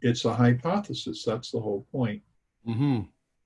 It's 0.00 0.24
a 0.24 0.34
hypothesis. 0.34 1.24
That's 1.24 1.50
the 1.50 1.60
whole 1.60 1.86
point. 1.90 2.22
Mm-hmm. 2.66 3.00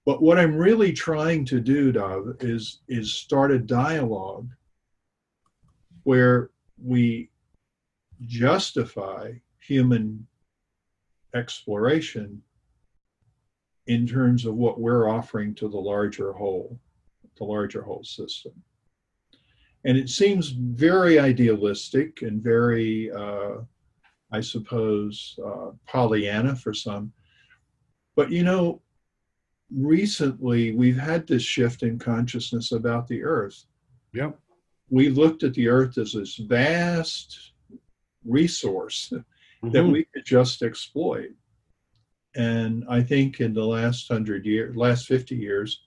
But 0.05 0.21
what 0.21 0.39
I'm 0.39 0.57
really 0.57 0.93
trying 0.93 1.45
to 1.47 1.61
do, 1.61 1.93
Dov, 1.93 2.37
is 2.41 2.81
is 2.89 3.15
start 3.15 3.53
a 3.53 3.59
dialogue 3.59 4.51
where 6.03 6.51
we 6.83 7.31
justify 8.27 9.33
human 9.61 10.27
exploration 11.35 12.43
in 13.87 14.07
terms 14.07 14.45
of 14.45 14.55
what 14.55 14.81
we're 14.81 15.09
offering 15.09 15.55
to 15.57 15.69
the 15.69 15.79
larger 15.79 16.33
whole, 16.33 16.79
the 17.39 17.45
larger 17.45 17.83
whole 17.83 18.05
system. 18.05 18.53
And 19.85 19.97
it 19.97 20.09
seems 20.09 20.51
very 20.51 21.19
idealistic 21.19 22.23
and 22.23 22.43
very, 22.43 23.11
uh, 23.11 23.63
I 24.33 24.41
suppose, 24.41 25.39
uh, 25.45 25.71
Pollyanna 25.87 26.57
for 26.57 26.73
some. 26.73 27.13
But 28.17 28.31
you 28.31 28.43
know, 28.43 28.81
recently 29.75 30.73
we've 30.73 30.99
had 30.99 31.27
this 31.27 31.43
shift 31.43 31.83
in 31.83 31.99
consciousness 31.99 32.73
about 32.73 33.09
the 33.09 33.23
earth. 33.23 33.65
Yep. 34.15 34.39
We 34.91 35.09
looked 35.09 35.43
at 35.43 35.55
the 35.55 35.69
earth 35.69 35.97
as 35.99 36.13
this 36.13 36.37
vast 36.37 37.53
resource 38.25 39.13
mm-hmm. 39.13 39.71
that 39.71 39.85
we 39.85 40.07
could 40.13 40.25
just 40.25 40.63
exploit. 40.63 41.31
And 42.35 42.85
I 42.89 43.03
think 43.03 43.41
in 43.41 43.53
the 43.53 43.65
last 43.65 44.09
hundred 44.09 44.47
years, 44.47 44.75
last 44.77 45.07
50 45.07 45.37
years, 45.37 45.83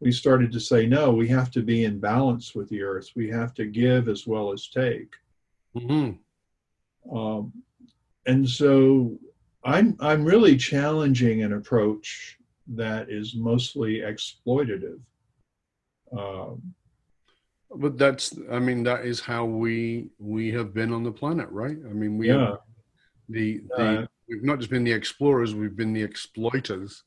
we 0.00 0.12
started 0.12 0.52
to 0.52 0.60
say, 0.60 0.86
no, 0.86 1.10
we 1.10 1.26
have 1.28 1.50
to 1.52 1.62
be 1.62 1.84
in 1.84 1.98
balance 1.98 2.54
with 2.54 2.68
the 2.68 2.82
earth. 2.82 3.10
We 3.16 3.28
have 3.30 3.54
to 3.54 3.66
give 3.66 4.08
as 4.08 4.26
well 4.26 4.52
as 4.52 4.68
take. 4.68 5.14
Mm-hmm. 5.76 7.16
Um, 7.16 7.52
and 8.28 8.48
so 8.48 9.18
I'm, 9.64 9.96
I'm 10.00 10.24
really 10.24 10.56
challenging 10.56 11.42
an 11.42 11.54
approach 11.54 12.36
that 12.68 13.08
is 13.08 13.34
mostly 13.34 14.00
exploitative. 14.00 15.00
Um, 16.16 16.74
but 17.74 17.98
that's, 17.98 18.38
I 18.50 18.58
mean, 18.58 18.82
that 18.84 19.04
is 19.04 19.20
how 19.20 19.44
we 19.44 20.10
we 20.18 20.50
have 20.52 20.72
been 20.72 20.92
on 20.92 21.04
the 21.04 21.12
planet, 21.12 21.48
right? 21.50 21.76
I 21.90 21.92
mean, 21.92 22.16
we 22.18 22.28
yeah. 22.28 22.46
have 22.46 22.58
the 23.28 23.62
the 23.76 24.02
uh, 24.02 24.06
we've 24.28 24.44
not 24.44 24.58
just 24.58 24.70
been 24.70 24.84
the 24.84 24.92
explorers, 24.92 25.54
we've 25.54 25.76
been 25.76 25.92
the 25.92 26.02
exploiters. 26.02 27.04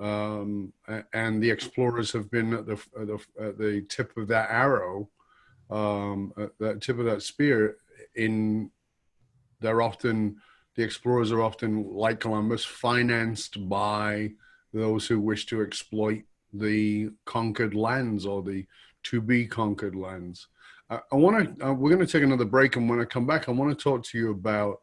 Um, 0.00 0.72
and 1.12 1.42
the 1.42 1.50
explorers 1.50 2.12
have 2.12 2.30
been 2.30 2.54
at 2.54 2.66
the, 2.66 2.78
at 3.00 3.06
the, 3.08 3.18
at 3.40 3.58
the 3.58 3.84
tip 3.88 4.16
of 4.16 4.28
that 4.28 4.48
arrow, 4.48 5.08
um, 5.70 6.32
at 6.38 6.50
that 6.60 6.80
tip 6.80 7.00
of 7.00 7.04
that 7.06 7.22
spear. 7.22 7.78
In 8.14 8.70
they're 9.60 9.82
often 9.82 10.36
the 10.78 10.84
explorers 10.84 11.32
are 11.32 11.42
often 11.42 11.92
like 11.92 12.20
Columbus, 12.20 12.64
financed 12.64 13.68
by 13.68 14.30
those 14.72 15.08
who 15.08 15.18
wish 15.18 15.44
to 15.46 15.60
exploit 15.60 16.22
the 16.52 17.10
conquered 17.24 17.74
lands 17.74 18.24
or 18.24 18.44
the 18.44 18.64
to 19.02 19.20
be 19.20 19.44
conquered 19.44 19.96
lands. 19.96 20.46
I, 20.88 21.00
I 21.10 21.16
want 21.16 21.58
to. 21.58 21.66
Uh, 21.66 21.72
we're 21.72 21.90
going 21.90 22.06
to 22.06 22.10
take 22.10 22.22
another 22.22 22.44
break, 22.44 22.76
and 22.76 22.88
when 22.88 23.00
I 23.00 23.06
come 23.06 23.26
back, 23.26 23.48
I 23.48 23.52
want 23.52 23.76
to 23.76 23.82
talk 23.82 24.04
to 24.04 24.18
you 24.18 24.30
about 24.30 24.82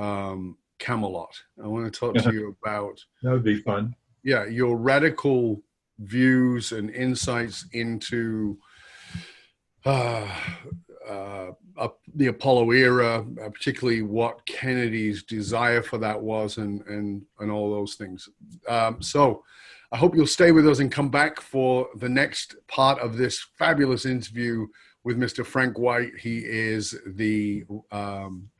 um, 0.00 0.58
Camelot. 0.80 1.40
I 1.62 1.68
want 1.68 1.84
to 1.84 1.96
talk 1.96 2.16
to 2.16 2.32
you 2.32 2.56
about 2.60 2.98
that 3.22 3.30
would 3.30 3.44
be 3.44 3.62
fun. 3.62 3.94
Yeah, 4.24 4.44
your 4.46 4.76
radical 4.76 5.62
views 6.00 6.72
and 6.72 6.90
insights 6.90 7.64
into 7.72 8.58
uh, 9.84 10.28
uh, 11.08 11.88
the 12.14 12.26
Apollo 12.26 12.70
era, 12.72 13.24
uh, 13.42 13.48
particularly 13.48 14.02
what 14.02 14.44
Kennedy's 14.46 15.22
desire 15.22 15.82
for 15.82 15.98
that 15.98 16.20
was, 16.20 16.58
and 16.58 16.82
and 16.86 17.22
and 17.40 17.50
all 17.50 17.70
those 17.70 17.94
things. 17.94 18.28
Um, 18.68 19.00
so, 19.00 19.44
I 19.92 19.96
hope 19.96 20.14
you'll 20.14 20.26
stay 20.26 20.52
with 20.52 20.68
us 20.68 20.80
and 20.80 20.92
come 20.92 21.10
back 21.10 21.40
for 21.40 21.88
the 21.96 22.08
next 22.08 22.56
part 22.68 22.98
of 23.00 23.16
this 23.16 23.46
fabulous 23.58 24.04
interview 24.04 24.66
with 25.04 25.16
Mr. 25.16 25.44
Frank 25.44 25.78
White. 25.78 26.12
He 26.18 26.38
is 26.44 26.94
the 27.06 27.64
um, 27.90 28.50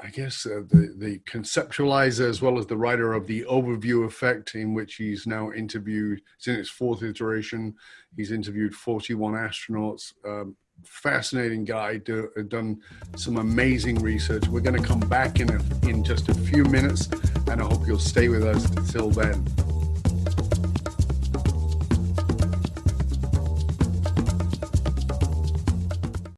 I 0.00 0.10
guess 0.10 0.46
uh, 0.46 0.62
the 0.68 0.94
the 0.96 1.18
conceptualizer 1.20 2.28
as 2.28 2.40
well 2.40 2.58
as 2.58 2.66
the 2.66 2.76
writer 2.76 3.14
of 3.14 3.26
the 3.26 3.44
overview 3.44 4.06
effect, 4.06 4.54
in 4.54 4.72
which 4.72 4.94
he's 4.94 5.26
now 5.26 5.50
interviewed. 5.50 6.22
It's 6.36 6.46
in 6.46 6.54
its 6.54 6.70
fourth 6.70 7.02
iteration. 7.02 7.74
He's 8.16 8.30
interviewed 8.30 8.74
41 8.74 9.34
astronauts. 9.34 10.12
Um, 10.24 10.56
fascinating 10.84 11.64
guy. 11.64 11.98
Do, 11.98 12.30
uh, 12.36 12.42
done 12.42 12.80
some 13.16 13.36
amazing 13.36 13.96
research. 13.96 14.48
We're 14.48 14.60
going 14.60 14.80
to 14.80 14.86
come 14.86 15.00
back 15.00 15.40
in 15.40 15.50
a, 15.50 15.88
in 15.88 16.04
just 16.04 16.28
a 16.28 16.34
few 16.34 16.64
minutes, 16.64 17.08
and 17.48 17.60
I 17.60 17.64
hope 17.64 17.86
you'll 17.86 17.98
stay 17.98 18.28
with 18.28 18.44
us 18.44 18.68
till 18.90 19.10
then. 19.10 19.46